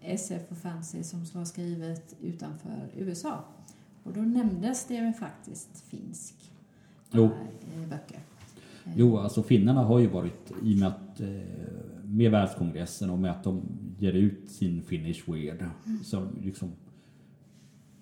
SF 0.01 0.43
och 0.51 0.57
fantasy 0.59 1.03
som 1.03 1.25
var 1.33 1.45
skrivet 1.45 2.15
utanför 2.23 2.89
USA. 2.97 3.45
Och 4.03 4.13
då 4.13 4.21
nämndes 4.21 4.87
det 4.87 5.13
faktiskt 5.19 5.81
finsk 5.81 6.35
Jo. 7.11 7.25
eh, 7.25 7.89
böcker. 7.89 8.21
Jo, 8.97 9.19
alltså 9.19 9.43
finnarna 9.43 9.83
har 9.85 9.99
ju 9.99 10.07
varit, 10.07 10.53
i 10.63 10.75
och 10.75 10.79
med 10.79 10.89
att 10.89 11.21
eh, 11.21 11.27
med 12.05 12.31
världskongressen 12.31 13.11
och 13.11 13.19
med 13.19 13.31
att 13.31 13.45
de 13.45 13.63
ger 13.99 14.13
ut 14.13 14.51
sin 14.51 14.83
Finnish 14.83 15.23
Weird, 15.29 15.65
så 16.05 16.29
liksom 16.43 16.73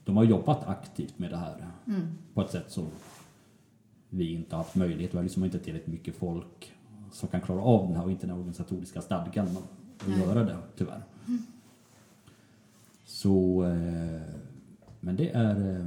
de 0.04 0.16
har 0.16 0.24
jobbat 0.24 0.66
aktivt 0.68 1.18
med 1.18 1.30
det 1.30 1.36
här 1.36 1.66
Mm. 1.86 2.06
på 2.34 2.40
ett 2.42 2.50
sätt 2.50 2.70
som 2.70 2.86
vi 4.10 4.32
inte 4.32 4.56
har 4.56 4.62
haft 4.62 4.74
möjlighet. 4.74 5.12
Vi 5.14 5.16
har 5.16 5.22
liksom 5.22 5.44
inte 5.44 5.58
tillräckligt 5.58 5.92
mycket 5.94 6.16
folk 6.16 6.72
som 7.16 7.28
kan 7.28 7.40
klara 7.40 7.60
av 7.62 7.86
den 7.86 7.96
här 7.96 8.04
och 8.04 8.10
inte 8.10 8.26
den 8.26 8.36
organisatoriska 8.36 9.00
stadgan 9.00 9.46
att 9.46 10.08
Nej. 10.08 10.18
göra 10.20 10.44
det, 10.44 10.56
tyvärr. 10.76 11.02
Så, 13.04 13.64
eh, 13.64 14.22
men 15.00 15.16
det 15.16 15.30
är 15.30 15.76
eh, 15.80 15.86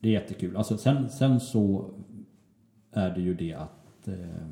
det 0.00 0.08
är 0.08 0.12
jättekul. 0.12 0.56
Alltså 0.56 0.78
sen, 0.78 1.10
sen 1.10 1.40
så 1.40 1.90
är 2.92 3.14
det 3.14 3.20
ju 3.20 3.34
det 3.34 3.54
att 3.54 4.08
eh, 4.08 4.48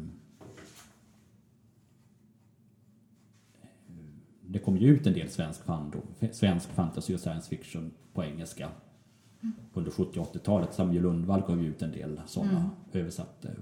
det 4.40 4.58
kom 4.58 4.76
ju 4.76 4.88
ut 4.88 5.06
en 5.06 5.12
del 5.12 5.28
svensk, 5.28 5.64
fandom, 5.64 6.02
svensk 6.32 6.68
fantasy 6.68 7.14
och 7.14 7.20
science 7.20 7.48
fiction 7.48 7.90
på 8.12 8.24
engelska 8.24 8.68
under 9.74 9.90
70 9.90 10.20
och 10.20 10.34
80-talet. 10.34 10.74
Samuel 10.74 11.02
Lundvall 11.02 11.40
gav 11.40 11.62
ju 11.62 11.68
ut 11.68 11.82
en 11.82 11.92
del 11.92 12.20
sådana 12.26 12.58
Mm. 12.58 12.70
översatte. 12.92 13.54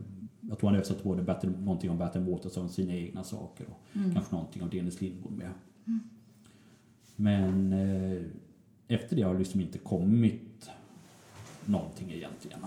Jag 0.48 0.58
tror 0.58 0.68
han 0.70 0.76
översatte 0.76 1.04
både 1.04 1.22
Bertil, 1.22 1.50
någonting 1.50 1.90
om 1.90 1.98
Bertil 1.98 2.20
Waterson, 2.22 2.68
sina 2.68 2.92
egna 2.94 3.24
saker 3.24 3.66
och 3.68 3.96
Mm. 3.96 4.14
kanske 4.14 4.34
någonting 4.34 4.62
om 4.62 4.68
Dennis 4.70 5.00
Lindbom 5.00 5.32
med. 5.34 5.50
Men 7.16 7.72
eh, 7.72 8.22
efter 8.88 9.16
det 9.16 9.22
har 9.22 9.32
det 9.32 9.38
liksom 9.38 9.60
inte 9.60 9.78
kommit 9.78 10.70
någonting 11.64 12.12
egentligen. 12.12 12.58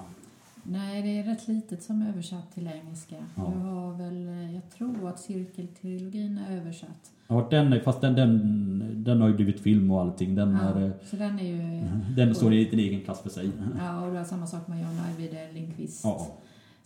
Nej, 0.64 1.02
det 1.02 1.20
är 1.20 1.24
rätt 1.24 1.48
litet 1.48 1.84
som 1.84 2.02
är 2.02 2.10
översatt 2.10 2.54
till 2.54 2.68
engelska. 2.68 3.16
Ja. 3.36 3.54
Du 3.56 3.60
har 3.60 3.94
väl, 3.94 4.28
eh, 4.28 4.54
jag 4.56 4.70
tror 4.70 5.10
att 5.10 5.20
cirkeltrilogin 5.20 6.38
är 6.50 6.58
översatt. 6.58 7.12
Ja, 7.28 7.48
den, 7.52 7.74
är- 7.74 7.80
fast 7.80 8.02
den, 8.02 8.16
den, 8.16 9.04
den 9.04 9.22
har 9.22 9.28
ju 9.28 9.36
blivit 9.36 9.60
film 9.60 9.92
och 9.92 10.02
allting. 10.02 10.36
Den, 10.36 10.52
Ja, 10.52 10.60
är, 10.80 10.86
eh, 10.86 10.92
så 11.06 11.16
den 11.16 11.40
är 11.40 11.44
ju... 11.44 11.82
den 12.16 12.36
står 12.36 12.54
i 12.54 12.70
en 12.74 12.80
egen 12.80 13.02
klass 13.02 13.22
för 13.22 13.30
sig. 13.30 13.50
Ja, 13.78 14.06
och 14.06 14.12
du 14.12 14.18
har 14.18 14.26
samma 14.26 14.48
sak 14.48 14.68
med 14.68 14.82
John 14.82 15.00
Ajvide 15.10 15.52
Lindqvist. 15.54 16.04
Ja, 16.04 16.28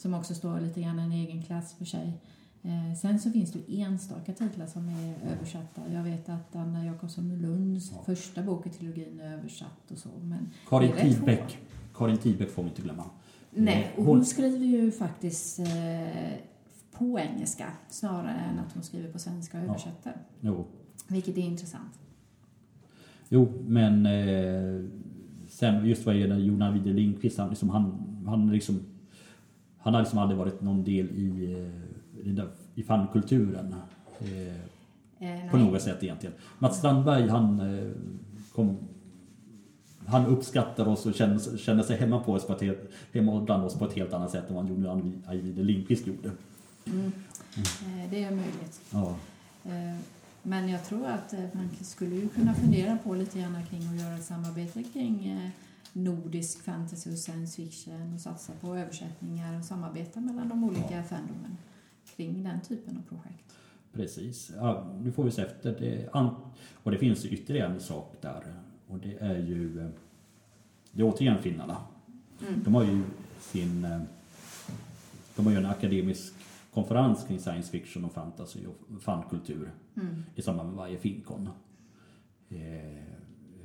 Som 0.02 0.14
också 0.14 0.36
står 0.36 0.60
lite 0.60 0.82
grann 0.82 1.00
i 1.00 1.04
en 1.04 1.12
egen 1.12 1.42
klass 1.44 1.74
för 1.74 1.86
sig. 1.86 2.14
Eh, 2.64 2.94
sen 3.02 3.20
så 3.20 3.32
finns 3.32 3.52
det 3.54 3.82
enstaka 3.82 4.34
titlar 4.34 4.68
som 4.68 4.90
är 4.90 5.16
översatta. 5.36 5.82
Jag 5.94 6.04
vet 6.04 6.30
att 6.30 6.56
Anna 6.56 6.86
Jakobsson 6.86 7.42
Lunds 7.42 7.92
Ja. 7.92 8.04
första 8.06 8.44
bok 8.44 8.68
i 8.68 8.70
trilogin 8.70 9.20
är 9.20 9.34
översatt 9.34 9.92
och 9.92 9.98
så. 9.98 10.10
Men 10.22 10.50
Karin 10.70 10.92
Tidbeck. 11.02 11.58
Karin 11.96 12.18
Tidbeck 12.18 12.50
får 12.50 12.64
vi 12.64 12.70
inte 12.70 12.82
glömma. 12.82 13.04
nej, 13.52 13.92
och 13.98 14.04
Hon- 14.06 14.16
hon 14.16 14.26
skriver 14.26 14.66
ju 14.66 14.92
faktiskt 14.92 15.60
eh, 15.60 15.66
på 16.92 17.20
engelska 17.20 17.66
snarare 17.90 18.38
än 18.40 18.60
att 18.60 18.74
hon 18.74 18.84
skriver 18.84 19.12
på 19.12 19.20
svenska 19.20 19.58
och 19.58 19.64
Ja. 19.64 19.70
översätter. 19.70 20.14
Jo, 20.42 20.66
Vilket 21.08 21.38
är 21.38 21.42
intressant. 21.42 22.00
jo 23.30 23.54
men 23.68 24.06
eh, 24.06 24.86
sen 25.50 25.86
just 25.86 26.06
vad 26.06 26.16
gäller 26.16 26.38
Jon 26.40 26.62
Ajvide 26.62 26.94
Lindqvist, 26.94 27.38
han, 27.38 27.50
liksom, 27.50 27.70
han, 27.70 28.08
han, 28.28 28.50
liksom, 28.52 28.80
han 29.82 29.94
har 29.94 30.02
liksom 30.02 30.20
aldrig 30.20 30.38
varit 30.38 30.62
någon 30.62 30.84
del 30.84 31.10
i, 31.12 31.54
eh, 32.26 32.44
i, 32.76 32.84
fankulturen. 32.84 33.76
Eh, 34.20 34.72
Eh, 35.22 35.52
på 35.52 35.58
något 35.58 35.82
sätt 35.82 36.04
egentligen. 36.04 36.36
Mats 36.60 36.78
Strandberg 36.78 37.28
han 37.28 37.60
eh, 37.60 37.92
kom 38.56 38.78
han 40.06 40.26
uppskattar 40.26 40.88
oss 40.88 41.06
och 41.06 41.14
känner, 41.14 41.58
känner 41.58 41.84
sig 41.84 41.98
hemma, 41.98 42.20
på 42.20 42.34
oss 42.34 42.48
på 42.48 42.54
ett 42.54 42.62
helt, 42.62 42.90
hemma 43.14 43.42
bland 43.42 43.64
oss 43.64 43.76
på 43.76 43.86
ett 43.86 43.94
helt 43.94 44.14
annat 44.14 44.32
sätt 44.32 44.50
än 44.50 44.56
vad 44.56 44.70
Jon 44.70 45.24
Ajvide 45.28 45.64
Lindqvist 45.64 46.08
gjorde. 46.08 46.32
Mm. 46.86 47.12
Eh, 47.58 48.10
det 48.10 48.24
är 48.24 48.32
möjligt. 48.32 48.82
Ja. 48.92 49.16
Men 50.44 50.70
jag 50.70 50.86
tror 50.86 51.08
att 51.08 51.34
man 51.54 51.70
skulle 51.82 52.16
ju 52.16 52.30
kunna 52.30 52.54
fundera 52.54 52.98
på 53.04 53.16
lite 53.16 53.40
grann 53.40 53.66
kring 53.70 53.88
att 53.88 54.02
göra 54.02 54.16
ett 54.16 54.26
samarbete 54.26 54.84
kring 54.84 55.52
nordisk 55.94 56.64
fantasy 56.64 57.12
och 57.12 57.18
science 57.18 57.56
fiction 57.56 58.14
och 58.14 58.20
satsa 58.22 58.54
på 58.62 58.76
översättningar 58.76 59.60
och 59.60 59.66
samarbeta 59.66 60.20
mellan 60.20 60.50
de 60.50 60.64
olika 60.64 60.96
Ja. 60.98 61.04
fandomen 61.04 61.58
kring 62.16 62.44
den 62.44 62.62
typen 62.62 62.98
av 62.98 63.02
projekt. 63.02 63.56
Precis. 63.94 64.52
Ja, 64.56 64.94
nu 65.02 65.12
får 65.12 65.24
vi 65.24 65.32
se 65.32 65.42
efter. 65.42 65.80
Det, 65.80 66.10
och 66.84 66.92
det 66.92 66.98
finns 66.98 67.26
ytterligare 67.26 67.74
en 67.74 67.80
sak 67.80 68.16
där. 68.22 68.44
Och 68.88 68.98
det 69.00 69.18
är 69.20 69.38
ju... 69.38 69.80
eh, 69.82 69.90
Det 70.92 71.02
är 71.02 71.06
återigen 71.14 71.42
finnarna. 71.42 71.78
Mm. 72.48 72.64
De 72.64 72.76
har 72.76 72.84
ju 72.84 73.04
sin... 73.40 73.86
eh, 73.86 74.02
De 75.36 75.46
har 75.46 75.52
ju 75.54 75.58
en 75.60 75.66
akademisk 75.66 76.34
konferens 76.74 77.24
kring 77.28 77.40
science 77.40 77.72
fiction 77.72 78.06
och 78.06 78.12
fantasy 78.14 78.60
och 78.66 79.02
fankultur 79.02 79.72
Mm. 79.96 80.24
i 80.36 80.42
samband 80.42 80.70
med 80.70 80.78
varje 80.78 80.98
Finkon. 80.98 81.50
Eh, 82.50 83.04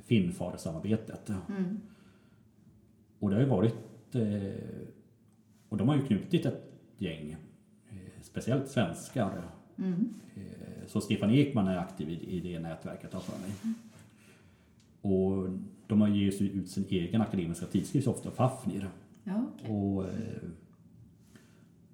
Finnfadersamarbetet. 0.03 1.29
Mm. 1.49 1.79
Och 3.19 3.29
det 3.29 3.35
har 3.35 3.43
ju 3.43 3.49
varit... 3.49 4.15
Eh, 4.15 4.87
och 5.69 5.77
de 5.77 5.87
har 5.87 5.95
ju 5.95 6.05
knutit 6.05 6.45
ett 6.45 6.71
gäng, 6.97 7.31
eh, 7.89 8.21
speciellt 8.21 8.67
svenskar. 8.67 9.43
Mm. 9.77 10.09
Eh, 10.35 10.87
så 10.87 11.01
Stefan 11.01 11.31
Ekman 11.31 11.67
är 11.67 11.77
aktiv 11.77 12.09
i, 12.09 12.39
det 12.39 12.59
nätverket, 12.59 13.13
har 13.13 13.21
för 13.21 13.39
mig. 13.39 13.51
Och 15.01 15.49
de 15.87 16.01
har 16.01 16.07
ju 16.07 16.27
ut 16.27 16.69
sin 16.69 16.85
egen 16.89 17.21
akademiska 17.21 17.65
tidskrift 17.65 18.07
ofta, 18.07 18.31
Fafnir. 18.31 18.89
Ja, 19.23 19.45
okej. 19.55 19.71
Och, 19.71 20.05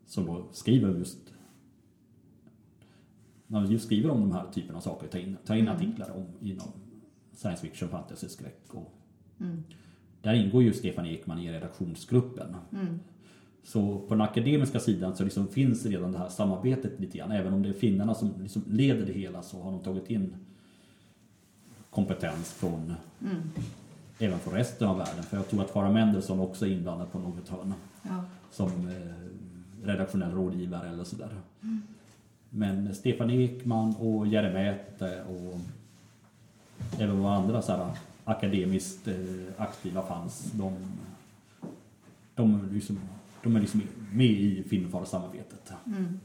som 0.05 0.25
då 0.25 0.47
skriver 0.51 0.97
just 0.97 1.33
man 3.47 3.71
just 3.71 3.85
skriver 3.85 4.09
om 4.09 4.19
de 4.21 4.31
här 4.31 4.51
typerna 4.51 4.77
av 4.77 4.81
saker, 4.81 5.07
tar 5.07 5.19
in, 5.19 5.37
tar 5.45 5.55
in 5.55 5.67
Mm. 5.67 5.75
artiklar 5.75 6.11
om 6.11 6.25
inom 6.41 6.67
science 7.33 7.67
fiction, 7.67 7.89
fantasy, 7.89 8.27
skräck 8.29 8.73
och 8.73 8.93
Mm. 9.39 9.63
Där 10.23 10.33
ingår 10.33 10.63
ju 10.63 10.73
Stefan 10.73 11.05
Ekman 11.05 11.39
i 11.39 11.51
redaktionsgruppen. 11.51 12.55
Mm. 12.71 12.99
Så 13.63 13.99
på 13.99 14.13
den 14.13 14.21
akademiska 14.21 14.79
sidan 14.79 15.15
så 15.15 15.23
liksom 15.23 15.47
finns 15.47 15.85
redan 15.85 16.11
det 16.11 16.17
här 16.17 16.29
samarbetet 16.29 16.99
lite 16.99 17.17
grann. 17.17 17.31
Även 17.31 17.53
om 17.53 17.63
det 17.63 17.69
är 17.69 17.73
finnarna 17.73 18.13
som 18.15 18.33
liksom 18.41 18.63
leder 18.67 19.05
det 19.05 19.13
hela 19.13 19.41
så 19.41 19.61
har 19.61 19.71
de 19.71 19.79
tagit 19.79 20.09
in 20.09 20.35
kompetens 21.89 22.51
från 22.53 22.93
Mm. 23.21 23.35
även 24.19 24.39
från 24.39 24.53
resten 24.53 24.87
av 24.87 24.97
världen. 24.97 25.23
För 25.23 25.37
jag 25.37 25.47
tror 25.49 25.61
att 25.61 25.69
Farah 25.69 25.93
Mendelssohn 25.93 26.39
också 26.39 26.65
är 26.65 26.69
inblandad 26.71 27.11
på 27.11 27.19
något 27.19 27.49
hörn 27.49 27.73
Ja. 28.03 28.23
som 28.51 28.67
eh, 28.87 29.85
redaktionell 29.87 30.31
rådgivare 30.31 30.89
eller 30.89 31.03
sådär. 31.03 31.29
Men 32.49 32.95
Stefan 32.95 33.29
Ekman 33.29 33.95
och 33.95 34.27
Jeremäte 34.27 35.23
och 35.23 35.59
även 37.01 37.19
vad 37.23 37.33
andra 37.33 37.61
så 37.61 37.71
här, 37.71 37.91
akademiskt 38.25 39.07
eh, 39.07 39.15
aktiva 39.57 40.05
fanns, 40.05 40.51
de, 40.51 40.73
de, 42.35 42.55
är 42.55 42.73
liksom, 42.73 42.99
de 43.43 43.55
är 43.55 43.59
liksom 43.59 43.81
med 44.13 44.25
i 44.25 44.63
Finnfara-samarbetet. 44.63 45.73
Mm. 45.85 46.19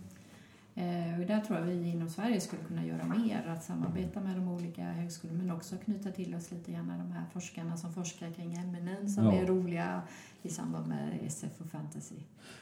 Eh, 0.75 1.21
och 1.21 1.27
där 1.27 1.41
tror 1.41 1.59
jag 1.59 1.67
vi 1.67 1.89
inom 1.91 2.09
Sverige 2.09 2.41
skulle 2.41 2.63
kunna 2.63 2.85
göra 2.87 3.05
mer, 3.07 3.47
att 3.49 3.65
samarbeta 3.65 4.21
med 4.21 4.37
de 4.37 4.49
olika 4.49 4.83
högskolorna 4.83 5.39
men 5.39 5.51
också 5.51 5.77
knyta 5.77 6.11
till 6.11 6.35
oss 6.35 6.51
lite 6.51 6.73
grann 6.73 6.89
de 6.89 7.13
här 7.13 7.25
forskarna 7.33 7.77
som 7.77 7.93
forskar 7.93 8.31
kring 8.31 8.55
ämnen 8.55 9.11
som 9.11 9.25
Ja. 9.25 9.33
är 9.33 9.47
roliga 9.47 10.03
i 10.43 10.49
samband 10.49 10.89
med 10.89 11.19
SF 11.27 11.61
och 11.61 11.71
fantasy. 11.71 12.15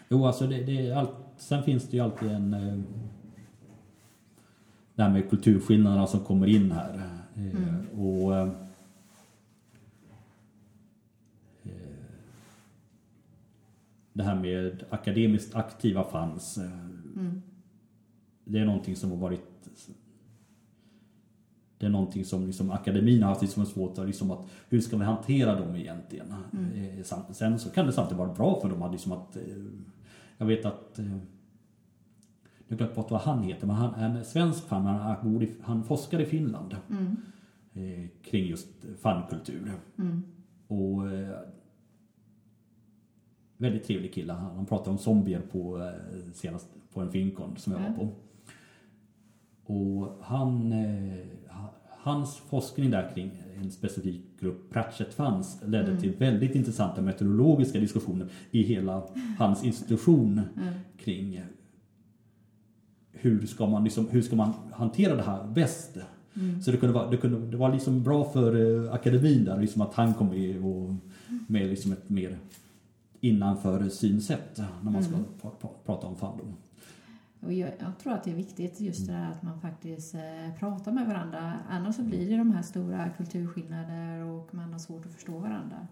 Jo, 0.08 0.26
alltså 0.26 0.46
det, 0.46 0.64
det 0.64 0.92
allt, 0.92 1.10
sen 1.36 1.62
finns 1.62 1.88
det 1.88 1.96
ju 1.96 2.02
alltid 2.02 2.30
en... 2.30 2.54
Eh, 2.54 2.78
det 4.94 5.02
här 5.02 5.10
med 5.10 5.30
kulturskillnaderna 5.30 6.06
som 6.06 6.20
kommer 6.20 6.46
in 6.46 6.72
här. 6.72 7.10
Mm. 7.36 7.86
Och... 7.98 8.36
Eh, 8.36 8.48
eh, 11.64 11.70
det 14.16 14.22
här 14.22 14.34
med 14.40 14.84
akademiskt 14.90 15.54
aktiva 15.54 16.04
fans. 16.04 16.58
Eh, 16.58 16.72
Mm. 17.16 17.42
det 18.44 18.58
är 18.58 18.64
någonting 18.64 18.96
som 18.96 19.10
har 19.10 19.16
varit... 19.16 19.68
Det 21.78 21.86
är 21.86 21.90
någonting 21.90 22.24
som 22.24 22.46
liksom 22.46 22.70
akademin 22.70 23.22
har 23.22 23.28
haft 23.28 23.42
liksom 23.42 23.66
svårt 23.66 23.98
att, 23.98 24.06
liksom 24.06 24.30
att 24.30 24.46
hur 24.68 24.80
ska 24.80 24.96
vi 24.96 25.04
hantera 25.04 25.60
dem 25.60 25.76
egentligen? 25.76 26.34
Mm. 26.52 26.98
Eh, 26.98 27.04
Sen 27.32 27.58
så 27.58 27.70
kan 27.70 27.86
det 27.86 27.92
samtidigt 27.92 28.18
vara 28.18 28.34
bra 28.34 28.60
för 28.60 28.68
dem 28.68 28.82
att 28.82 28.92
liksom 28.92 29.12
att 29.12 29.36
eh, 29.36 29.42
jag 30.38 30.46
vet 30.46 30.64
att 30.64 30.92
jag 32.68 32.74
har 32.74 32.76
glömt 32.76 32.94
bort 32.94 33.10
vad 33.10 33.20
han 33.20 33.42
heter, 33.42 33.66
men 33.66 33.76
han 33.76 33.94
är 33.94 34.18
en 34.18 34.24
svensk 34.24 34.64
fan, 34.66 34.84
han, 34.86 35.32
bor 35.32 35.42
i- 35.42 35.54
han 35.62 35.84
forskar 35.84 36.20
i 36.20 36.26
Finland 36.26 36.76
Mm. 36.90 37.16
kring 38.22 38.46
just 38.46 38.68
fankultur. 39.00 39.72
Mm. 39.98 40.22
Och 40.66 41.02
väldigt 43.56 43.84
trevlig 43.84 44.14
kille. 44.14 44.32
Han, 44.32 44.66
pratade 44.66 44.90
om 44.90 44.98
zombier 44.98 45.40
på 45.52 45.78
eh, 45.78 46.32
senast 46.34 46.66
på 46.94 47.00
en 47.00 47.10
finkon 47.10 47.56
som 47.56 47.72
jag 47.72 47.80
var 47.80 47.86
Ja. 47.86 47.94
på. 47.94 48.08
Och 49.74 50.18
han, 50.22 50.72
eh, 50.72 51.26
ha- 51.48 51.74
hans 51.88 52.36
forskning 52.36 52.90
där 52.90 53.10
kring 53.14 53.30
en 53.62 53.70
specifik 53.70 54.22
grupp 54.40 54.70
Pratchett 54.72 55.14
fans 55.14 55.58
ledde 55.66 55.88
Mm. 55.88 56.00
till 56.00 56.12
väldigt 56.12 56.54
intressanta 56.54 57.02
meteorologiska 57.02 57.80
diskussioner 57.80 58.28
i 58.50 58.62
hela 58.62 59.02
hans 59.38 59.64
institution 59.64 60.40
Mm. 60.56 60.74
kring 60.98 61.40
hur 63.12 63.46
ska 63.46 63.66
man, 63.66 63.84
liksom, 63.84 64.08
hur 64.10 64.22
ska 64.22 64.36
man 64.36 64.52
hantera 64.72 65.16
det 65.16 65.22
här 65.22 65.46
bäst? 65.46 65.96
Mm. 66.36 66.62
Så 66.62 66.70
det 66.70 66.76
kunde 66.76 66.94
vara, 66.94 67.10
det 67.10 67.16
kunde, 67.16 67.50
det 67.50 67.56
var 67.56 67.72
liksom 67.72 68.02
bra 68.02 68.24
för 68.24 68.84
eh, 68.86 68.92
akademin 68.94 69.44
där, 69.44 69.60
liksom 69.60 69.82
att 69.82 69.94
han 69.94 70.14
kom 70.14 70.28
med 70.28 70.64
och 70.64 70.94
med 71.48 71.66
liksom 71.68 71.92
ett 71.92 72.08
mer 72.08 72.38
innanför 73.28 73.88
synsätt 73.88 74.58
när 74.82 74.90
man 74.90 75.02
ska 75.04 75.14
Mm. 75.14 75.24
pra, 75.40 75.50
pra, 75.50 75.68
prata 75.86 76.06
om 76.06 76.16
fandom. 76.16 76.56
Och 77.40 77.52
jag, 77.52 77.70
jag 77.78 77.98
tror 77.98 78.12
att 78.12 78.24
det 78.24 78.30
är 78.30 78.34
viktigt 78.34 78.80
just 78.80 79.06
det 79.06 79.12
här 79.12 79.32
att 79.32 79.42
man 79.42 79.60
faktiskt 79.60 80.14
eh, 80.14 80.20
pratar 80.58 80.92
med 80.92 81.06
varandra. 81.06 81.52
Annars 81.70 81.96
så 81.96 82.02
blir 82.02 82.30
det 82.30 82.36
de 82.36 82.50
här 82.52 82.62
stora 82.62 83.08
kulturskillnader 83.16 84.24
och 84.24 84.54
man 84.54 84.72
har 84.72 84.78
svårt 84.78 85.06
att 85.06 85.12
förstå 85.12 85.38
varandra. 85.38 85.86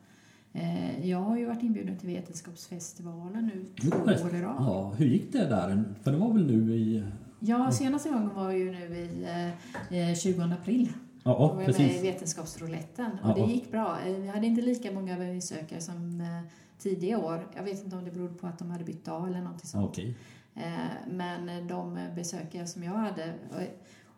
Eh, 0.53 1.09
jag 1.11 1.18
har 1.18 1.37
ju 1.38 1.47
varit 1.47 1.62
inbjuden 1.62 1.97
till 1.99 2.09
Vetenskapsfestivalen 2.09 3.47
nu 3.55 3.64
två 3.90 3.97
år 4.27 4.35
i 4.35 4.40
rad. 4.42 4.57
Ja, 4.59 4.92
hur 4.97 5.07
gick 5.07 5.33
det 5.33 5.38
där? 5.49 5.85
För 6.03 6.12
det 6.12 6.18
var 6.18 6.33
väl 6.33 6.47
nu 6.47 6.75
i... 6.75 7.05
Ja, 7.40 7.70
senaste 7.73 8.09
gången 8.09 8.31
var 8.35 8.51
ju 8.51 8.70
nu 8.73 8.97
i 8.97 9.25
eh, 9.90 10.11
eh, 10.11 10.14
20 10.16 10.42
april. 10.42 10.88
Då 11.23 11.31
Ja, 11.31 11.38
var 11.38 11.47
jag 11.49 11.57
med 11.57 11.62
i 11.62 11.66
precis. 11.73 12.03
Vetenskapsrouletten 12.05 13.11
och 13.23 13.31
Ja. 13.31 13.35
det 13.47 13.53
gick 13.53 13.70
bra. 13.70 13.99
Eh, 14.07 14.12
Vi 14.14 14.29
hade 14.29 14.47
inte 14.47 14.62
lika 14.62 14.92
många 14.92 15.18
besökare 15.18 15.81
som 15.81 16.23
tidigare 16.85 17.23
år. 17.23 17.49
Jag 17.57 17.62
vet 17.62 17.85
inte 17.85 17.97
om 17.97 18.05
det 18.05 18.11
berodde 18.11 18.35
på 18.35 18.47
att 18.47 18.59
de 18.59 18.70
hade 18.70 18.85
bytt 18.85 19.05
dag 19.05 19.29
eller 19.29 19.40
någonting 19.40 19.66
sånt. 19.68 19.90
Okej. 19.90 20.16
Eh, 20.55 21.09
Men 21.11 21.68
de 21.68 21.99
besökare 22.16 22.66
som 22.66 22.83
jag 22.83 22.92
hade 22.92 23.35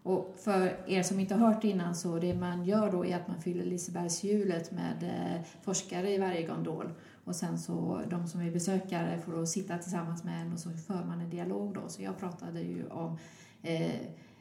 och 0.02 0.37
för 0.38 0.85
er 0.87 1.02
som 1.02 1.20
inte 1.20 1.35
har 1.35 1.52
hört 1.52 1.64
innan 1.64 1.94
så 1.94 2.18
det 2.18 2.35
man 2.35 2.64
gör 2.64 2.92
då 2.92 3.07
är 3.07 3.16
att 3.16 3.29
man 3.29 3.40
fyller 3.42 3.64
Lisebergshjulet 3.64 4.72
med 4.72 5.02
eh, 5.02 5.42
forskare 5.62 6.11
i 6.14 6.18
varje 6.18 6.46
gondol 6.46 6.90
och 7.24 7.37
sen 7.37 7.59
så 7.59 8.00
de 8.11 8.26
som 8.29 8.40
är 8.40 8.50
besökare 8.50 9.20
får 9.20 9.33
då 9.33 9.46
sitta 9.46 9.79
tillsammans 9.79 10.24
med 10.24 10.42
en 10.42 10.52
och 10.52 10.59
så 10.59 10.70
för 10.70 11.05
man 11.05 11.20
en 11.20 11.31
dialog 11.31 11.74
då. 11.74 11.88
Så 11.88 12.02
jag 12.02 12.18
pratade 12.18 12.61
ju 12.61 12.88
om 12.88 13.18
eh, 13.62 13.90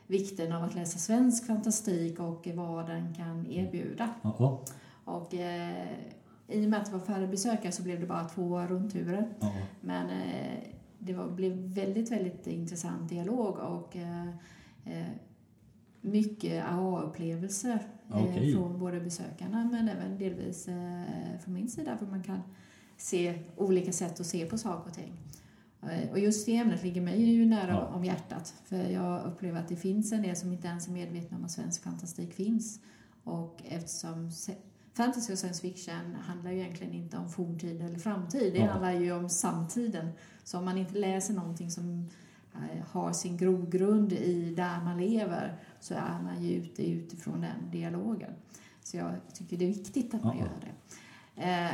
vikten 0.08 0.52
av 0.52 0.64
att 0.64 0.76
läsa 0.76 0.98
svensk 1.00 1.48
fantastik 1.48 2.20
och 2.20 2.48
vad 2.56 2.88
den 2.88 3.14
kan 3.14 3.48
erbjuda. 3.48 4.10
Ja, 4.22 4.64
Och 5.06 5.34
eh, 5.34 5.88
i 6.48 6.66
och 6.66 6.70
med 6.70 6.80
att 6.80 6.86
det 6.86 6.92
var 6.92 7.06
färre 7.06 7.28
besökare 7.28 7.72
så 7.72 7.84
blev 7.84 8.00
det 8.00 8.06
bara 8.06 8.24
två 8.30 8.60
rundturer. 8.60 9.34
ja. 9.40 9.54
Men 9.82 10.10
eh, 10.10 10.60
det 11.00 11.14
var, 11.14 11.30
blev 11.30 11.54
väldigt, 11.56 12.12
väldigt 12.12 12.48
intressant 12.48 13.10
dialog 13.10 13.58
och 13.60 13.96
eh, 13.96 14.28
eh, 14.86 15.08
mycket 16.02 16.66
aha-upplevelser 16.66 17.88
eh, 18.10 18.24
Okej. 18.24 18.54
från 18.54 18.80
både 18.80 19.00
besökarna 19.00 19.70
men 19.72 19.90
även 19.90 20.18
delvis 20.18 20.68
eh, 20.68 21.04
från 21.44 21.54
min 21.54 21.70
sida 21.70 21.98
för 21.98 22.06
man 22.06 22.24
kan 22.24 22.40
se 22.98 23.40
olika 23.58 23.92
sätt 23.92 24.20
att 24.20 24.26
se 24.26 24.46
på 24.46 24.58
saker 24.58 24.90
och 24.90 24.96
ting. 24.96 25.14
Och 26.12 26.20
just 26.20 26.46
det 26.46 26.56
ämnet 26.58 26.84
ligger 26.84 27.02
mig 27.02 27.24
ju 27.24 27.46
nära 27.46 27.72
Ja. 27.72 27.86
om 27.96 28.06
hjärtat 28.06 28.54
för 28.66 28.90
jag 28.90 29.26
upplever 29.26 29.60
att 29.60 29.68
det 29.68 29.76
finns 29.76 30.12
en 30.12 30.22
del 30.22 30.36
som 30.36 30.54
inte 30.54 30.68
ens 30.68 30.88
är 30.88 30.92
medvetna 30.92 31.38
om 31.38 31.46
att 31.46 31.52
svensk 31.52 31.84
fantastik 31.84 32.34
finns. 32.34 32.80
Och 33.24 33.62
eftersom 33.66 34.32
fantasy 34.98 35.34
och 35.34 35.40
science 35.40 35.62
fiction 35.62 36.16
handlar 36.28 36.52
ju 36.52 36.60
egentligen 36.60 36.94
inte 36.94 37.18
om 37.18 37.30
forntid 37.30 37.82
eller 37.82 38.00
framtid. 38.00 38.54
Det 38.54 38.60
Ja. 38.60 38.72
handlar 38.72 38.92
ju 38.92 39.12
om 39.12 39.30
samtiden. 39.30 40.10
Så 40.44 40.58
om 40.58 40.66
man 40.66 40.78
inte 40.78 40.94
läser 41.00 41.34
någonting 41.34 41.72
som 41.72 42.10
eh, 42.56 42.86
har 42.88 43.14
sin 43.14 43.38
grogrund 43.38 44.14
i 44.14 44.54
där 44.56 44.82
man 44.84 44.98
lever 44.98 45.58
så 45.80 45.94
är 45.94 46.22
man 46.24 46.44
ju 46.44 46.52
ute 46.54 46.84
utifrån 46.92 47.42
den 47.42 47.72
dialogen. 47.72 48.32
Så 48.84 48.98
jag 48.98 49.14
tycker 49.34 49.58
det 49.58 49.66
är 49.66 49.74
viktigt 49.74 50.14
att 50.14 50.24
man 50.24 50.38
Ja. 50.38 50.44
gör 50.46 50.52
det. 50.62 51.42
Eh, 51.44 51.72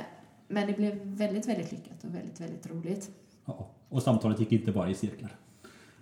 Men 0.47 0.67
det 0.67 0.73
blev 0.73 0.95
väldigt, 1.05 1.47
väldigt 1.47 1.71
lyckat 1.71 2.03
och 2.03 2.15
väldigt, 2.15 2.41
väldigt 2.41 2.67
roligt. 2.67 3.09
ja. 3.45 3.69
Och 3.89 4.03
samtalet 4.03 4.39
gick 4.39 4.51
inte 4.51 4.71
bara 4.71 4.89
i 4.89 4.95
cirklar. 4.95 5.35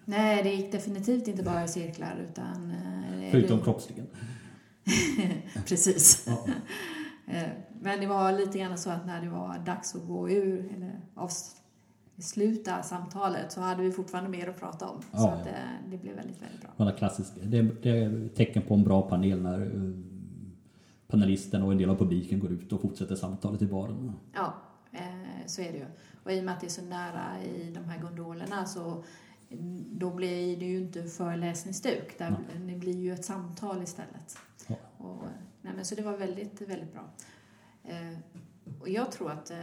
Nej, 0.05 0.43
det 0.43 0.49
gick 0.53 0.71
definitivt 0.71 1.27
inte 1.27 1.43
bara 1.43 1.63
i 1.63 1.67
cirklar 1.67 2.25
utan... 2.29 2.71
eh, 2.71 3.31
Förutom 3.31 3.57
det- 3.57 3.63
kroppsligen. 3.63 4.07
Precis. 5.67 6.23
Ja. 6.27 6.45
Eh, 7.29 7.47
Men 7.81 7.99
det 7.99 8.07
var 8.07 8.31
lite 8.31 8.57
grann 8.59 8.77
så 8.77 8.89
att 8.89 9.05
när 9.05 9.21
det 9.21 9.29
var 9.29 9.57
dags 9.65 9.95
att 9.95 10.07
gå 10.07 10.29
ur 10.29 10.73
eller 10.75 10.99
avsluta 12.15 12.83
samtalet 12.83 13.51
så 13.51 13.61
hade 13.61 13.83
vi 13.83 13.91
fortfarande 13.91 14.29
mer 14.29 14.49
att 14.49 14.59
prata 14.59 14.87
om. 14.89 15.01
så 15.01 15.07
Ja, 15.11 15.31
att 15.31 15.45
ja. 15.45 15.51
det, 15.51 15.91
det 15.91 15.97
blev 15.97 16.15
väldigt, 16.15 16.41
väldigt 16.41 16.61
bra. 16.61 16.69
Alla 16.77 16.91
klassiska. 16.91 17.39
Det, 17.43 17.57
är- 17.57 17.75
det 17.83 17.89
är 17.89 18.27
tecken 18.35 18.61
på 18.61 18.73
en 18.73 18.83
bra 18.83 19.01
panel 19.01 19.41
när 19.41 19.61
eh, 19.61 19.99
panelisten 21.07 21.61
och 21.63 21.71
en 21.71 21.77
del 21.77 21.89
av 21.89 21.95
publiken 21.95 22.39
går 22.39 22.51
ut 22.51 22.73
och 22.73 22.81
fortsätter 22.81 23.15
samtalet 23.15 23.61
i 23.61 23.65
baren. 23.65 24.13
Ja, 24.33 24.53
eh, 24.91 25.45
så 25.45 25.61
är 25.61 25.71
det 25.71 25.77
ju. 25.77 25.85
Och 26.23 26.31
i 26.31 26.39
och 26.39 26.43
med 26.43 26.53
att 26.53 26.59
det 26.61 26.67
är 26.67 26.69
så 26.69 26.81
nära 26.85 27.43
i 27.43 27.71
de 27.75 27.83
här 27.83 28.01
gondolerna 28.01 28.65
så 28.65 29.03
mm, 29.49 29.83
då 29.99 30.09
blir 30.13 30.57
det 30.57 30.65
ju 30.65 30.77
inte 30.77 31.03
föreläsningsstuk. 31.03 32.17
Där 32.17 32.35
Det 32.67 32.75
blir 32.75 32.97
ju 32.97 33.13
ett 33.13 33.25
samtal 33.25 33.83
istället. 33.83 34.37
Ja. 34.67 34.75
Och, 34.97 35.23
men 35.79 35.85
så 35.85 35.95
det 35.95 36.01
var 36.01 36.17
väldigt, 36.17 36.61
väldigt 36.61 36.93
bra. 36.93 37.09
Eh, 37.83 38.17
och 38.79 38.89
jag 38.89 39.11
tror 39.11 39.31
att 39.31 39.51
eh, 39.51 39.57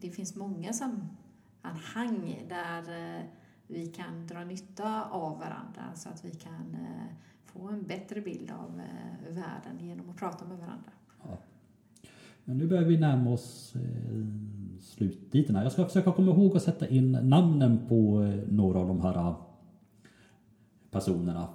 det 0.00 0.10
finns 0.10 0.36
många 0.36 0.72
sammanhang 0.72 2.46
där 2.48 3.18
eh, 3.18 3.22
vi 3.66 3.86
kan 3.86 4.26
dra 4.26 4.44
nytta 4.44 5.04
av 5.04 5.38
varandra 5.38 5.94
så 5.94 6.08
att 6.08 6.24
vi 6.24 6.30
kan 6.30 6.74
eh, 6.74 7.14
få 7.44 7.68
en 7.68 7.86
bättre 7.86 8.20
bild 8.20 8.50
av 8.50 8.80
eh, 8.80 9.34
världen 9.34 9.88
genom 9.88 10.10
att 10.10 10.16
prata 10.16 10.44
med 10.44 10.58
varandra. 10.58 10.90
Ja. 11.22 11.38
Men 12.44 12.58
nu 12.58 12.66
börjar 12.66 12.84
vi 12.84 12.98
närma 12.98 13.30
oss 13.30 13.76
eh, 13.76 14.26
slutbiten 14.80 15.56
här. 15.56 15.62
Jag 15.62 15.72
ska 15.72 15.84
försöka 15.84 16.12
komma 16.12 16.32
ihåg 16.32 16.56
att 16.56 16.62
sätta 16.62 16.88
in 16.88 17.12
namnen 17.12 17.86
på 17.88 18.22
eh, 18.22 18.48
några 18.48 18.78
av 18.78 18.88
de 18.88 19.00
här 19.00 19.16
eh, 19.16 19.36
personerna 20.90 21.48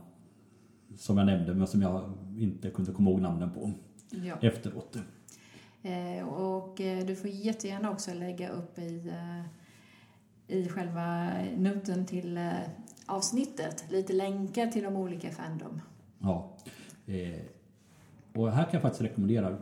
som 0.97 1.17
jag 1.17 1.25
nämnde 1.25 1.53
men 1.53 1.67
som 1.67 1.81
jag 1.81 2.13
inte 2.37 2.69
kunde 2.69 2.91
komma 2.91 3.09
ihåg 3.09 3.21
namnen 3.21 3.51
på 3.53 3.71
Ja. 4.09 4.35
efteråt. 4.41 4.97
Eh, 5.83 6.27
och 6.27 6.81
eh, 6.81 7.05
du 7.05 7.15
får 7.15 7.29
jättegärna 7.29 7.91
också 7.91 8.13
lägga 8.13 8.49
upp 8.49 8.79
i, 8.79 9.07
eh, 9.09 10.57
i 10.57 10.69
själva 10.69 11.29
noten 11.57 12.05
till 12.05 12.39
avsnittet 13.05 13.85
lite 13.89 14.13
länkar 14.13 14.67
till 14.67 14.83
de 14.83 14.95
olika 14.95 15.31
Fandom. 15.31 15.81
Ja. 16.19 16.53
Och 18.33 18.51
här 18.51 18.63
kan 18.63 18.73
jag 18.73 18.81
faktiskt 18.81 19.01
rekommendera 19.01 19.57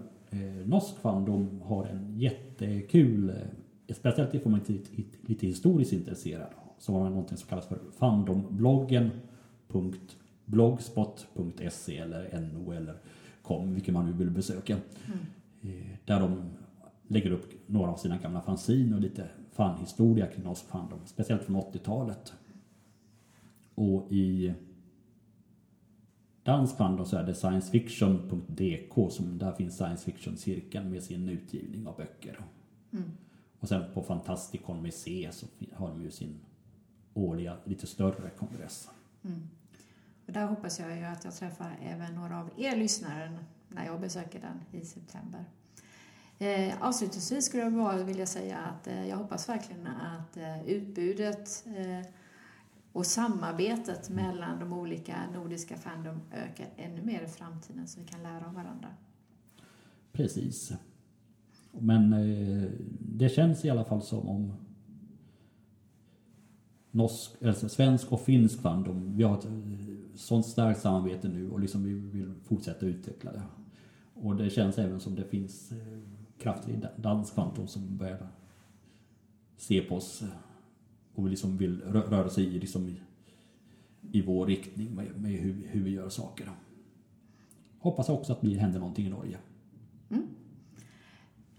Norsk 0.65 0.95
Fandom 1.01 1.61
har 1.61 1.85
en 1.85 2.19
jättekul, 2.19 3.33
speciellt 3.93 4.33
ifall 4.33 4.51
man 4.51 4.61
är 4.67 4.73
lite, 5.27 5.47
historiskt 5.47 5.93
intresserad, 5.93 6.49
så 6.79 6.93
har 6.93 6.99
man 6.99 7.09
någonting 7.11 7.37
som 7.37 7.49
kallas 7.49 7.67
för 7.67 7.79
fandombloggen.blogspot.se 10.45 11.97
eller 11.97 12.49
no 12.53 12.71
eller 12.71 12.97
com, 13.41 13.73
vilken 13.73 13.93
man 13.93 14.05
nu 14.05 14.13
vill 14.13 14.31
besöka. 14.31 14.77
Eh, 15.61 15.97
där 16.05 16.19
de 16.19 16.43
lägger 17.07 17.31
upp 17.31 17.53
några 17.67 17.91
av 17.91 17.97
sina 17.97 18.17
gamla 18.17 18.41
fanzin 18.41 18.93
och 18.93 19.01
lite 19.01 19.29
fanhistoria 19.51 20.27
kring 20.27 20.43
Norsk 20.43 20.65
Fandom, 20.65 20.99
speciellt 21.05 21.43
från 21.43 21.55
80-talet. 21.55 22.33
Och 23.75 24.11
i 24.11 24.53
dansk 26.43 26.77
fandom 26.77 27.05
så 27.05 27.17
är 27.17 27.23
det 27.23 27.33
sciencefiction.dk 27.33 29.11
som 29.11 29.37
där 29.37 29.51
finns 29.51 29.77
science 29.77 30.05
fiction-cirkeln 30.05 30.89
med 30.89 31.03
sin 31.03 31.29
utgivning 31.29 31.87
av 31.87 31.97
böcker. 31.97 32.39
Och 33.59 33.67
sen 33.69 33.83
på 33.93 34.03
Fantasticon 34.03 34.81
med 34.81 34.93
C 34.93 35.29
så 35.31 35.45
har 35.73 35.89
de 35.89 36.03
ju 36.03 36.11
sin 36.11 36.39
årliga, 37.13 37.57
lite 37.63 37.87
större 37.87 38.29
kongress. 38.29 38.89
Och 40.25 40.33
där 40.33 40.45
hoppas 40.45 40.79
jag 40.79 40.97
ju 40.97 41.03
att 41.03 41.23
jag 41.23 41.35
träffar 41.35 41.77
även 41.81 42.15
några 42.15 42.39
av 42.39 42.49
er 42.57 42.75
lyssnare 42.75 43.39
när 43.69 43.85
jag 43.85 44.01
besöker 44.01 44.39
den 44.39 44.81
i 44.81 44.85
september. 44.85 45.45
Eh, 46.39 46.73
avslutningsvis 46.81 47.45
skulle 47.45 47.63
jag 47.63 47.73
bara 47.73 48.03
vilja 48.03 48.25
säga 48.25 48.57
att 48.57 48.87
eh, 48.87 49.07
jag 49.07 49.17
hoppas 49.17 49.49
verkligen 49.49 49.87
att 49.87 50.37
eh, 50.37 50.67
utbudet 50.67 51.65
eh, 51.65 52.11
och 52.91 53.05
samarbetet 53.05 54.09
mellan 54.09 54.59
de 54.59 54.73
olika 54.73 55.15
nordiska 55.33 55.77
Fandom 55.77 56.21
ökar 56.31 56.67
ännu 56.77 57.01
mer 57.01 57.21
i 57.21 57.27
framtiden 57.27 57.87
så 57.87 57.99
vi 57.99 58.07
kan 58.07 58.23
lära 58.23 58.45
av 58.45 58.53
varandra. 58.53 58.87
Precis. 60.11 60.71
Men 61.71 62.13
eh, 62.13 62.69
det 62.99 63.29
känns 63.29 63.65
i 63.65 63.69
alla 63.69 63.85
fall 63.85 64.01
som 64.01 64.29
om 64.29 64.53
norsk, 66.91 67.31
alltså 67.43 67.69
svensk 67.69 68.11
och 68.11 68.21
finsk 68.21 68.61
fandom, 68.61 69.17
vi 69.17 69.23
har 69.23 69.37
ett 69.37 69.45
sånt 70.15 70.45
starkt 70.45 70.81
samarbete 70.81 71.27
nu 71.27 71.49
och 71.51 71.59
liksom 71.59 71.83
vi 71.83 71.93
vill 71.93 72.33
fortsätta 72.43 72.85
utveckla 72.85 73.31
det. 73.31 73.41
Och 74.13 74.35
det 74.35 74.49
känns 74.49 74.77
även 74.77 74.99
som 74.99 75.15
det 75.15 75.23
finns 75.25 75.71
eh, 75.71 75.77
krafter 76.37 76.71
i 76.71 76.75
da- 76.75 76.97
dansk 76.97 77.33
fandom 77.33 77.67
som 77.67 77.97
börjar 77.97 78.27
se 79.57 79.81
på 79.81 79.95
oss 79.95 80.21
eh, 80.21 80.27
och 81.15 81.29
liksom 81.29 81.57
vill 81.57 81.81
rö- 81.81 82.09
röra 82.09 82.29
sig 82.29 82.43
i, 82.43 82.59
liksom 82.59 82.87
i, 82.87 83.01
i 84.11 84.21
vår 84.21 84.45
riktning 84.45 84.95
med, 84.95 85.21
med 85.21 85.31
hur, 85.31 85.67
hur 85.67 85.83
vi 85.83 85.91
gör 85.91 86.09
saker. 86.09 86.49
Hoppas 87.79 88.09
också 88.09 88.33
att 88.33 88.41
det 88.41 88.53
händer 88.57 88.79
någonting 88.79 89.05
i 89.05 89.09
Norge. 89.09 89.37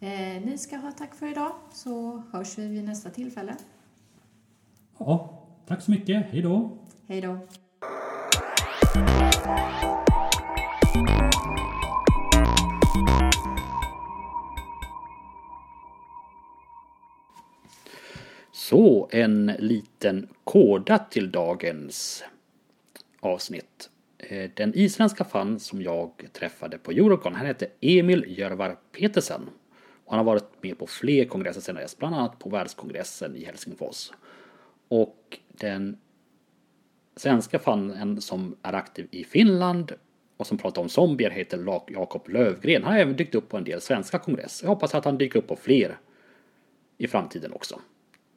Eh, 0.00 0.44
ni 0.44 0.58
ska 0.58 0.76
ha 0.76 0.92
tack 0.92 1.14
för 1.14 1.30
idag 1.30 1.52
så 1.72 2.22
hörs 2.32 2.58
vi 2.58 2.66
vid 2.68 2.84
nästa 2.84 3.10
tillfälle. 3.10 3.56
Ja, 4.98 5.42
tack 5.66 5.82
så 5.82 5.90
mycket. 5.90 6.26
Hej 6.26 6.42
då! 6.42 6.78
Hej 7.06 7.20
då! 7.20 7.38
Så, 18.68 19.08
en 19.10 19.52
liten 19.58 20.28
koda 20.44 20.98
till 20.98 21.30
dagens 21.30 22.24
avsnitt. 23.20 23.90
Eh, 24.18 24.50
den 24.54 24.74
isländska 24.74 25.24
fan 25.24 25.60
som 25.60 25.82
jag 25.82 26.10
träffade 26.32 26.78
på 26.78 26.90
Eurocon, 26.90 27.34
han 27.34 27.46
heter 27.46 27.68
Emil 27.80 28.24
Jörvar 28.38 28.76
Petersen. 28.92 29.50
Han 30.06 30.18
har 30.18 30.24
varit 30.24 30.62
med 30.62 30.78
på 30.78 30.86
fler 30.86 31.24
kongresser 31.24 31.60
sedan 31.60 31.74
dess, 31.74 31.98
bland 31.98 32.14
annat 32.14 32.38
på 32.38 32.48
världskongressen 32.48 33.36
i 33.36 33.44
Helsingfors. 33.44 34.10
Och 34.88 35.38
den 35.48 35.98
svenska 37.16 37.58
fanen 37.58 38.20
som 38.20 38.56
är 38.62 38.72
aktiv 38.72 39.08
i 39.10 39.24
Finland 39.24 39.92
och 40.36 40.46
som 40.46 40.58
pratar 40.58 40.82
om 40.82 40.88
zombier 40.88 41.30
heter 41.30 41.82
Jakob 41.88 42.28
Lövgren. 42.28 42.84
Han 42.84 42.92
har 42.92 43.00
även 43.00 43.16
dykt 43.16 43.34
upp 43.34 43.48
på 43.48 43.56
en 43.56 43.64
del 43.64 43.80
svenska 43.80 44.18
kongresser. 44.18 44.66
Jag 44.66 44.68
hoppas 44.68 44.94
att 44.94 45.04
han 45.04 45.18
dyker 45.18 45.38
upp 45.38 45.46
på 45.46 45.56
fler 45.56 45.98
i 46.98 47.06
framtiden 47.06 47.52
också. 47.52 47.80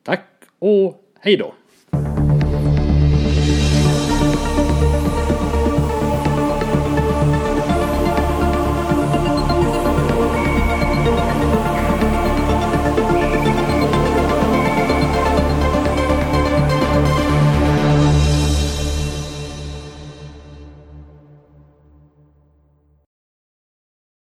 Tack 0.04 0.26
och 0.60 1.04
hej 1.20 1.38
då! 1.38 1.54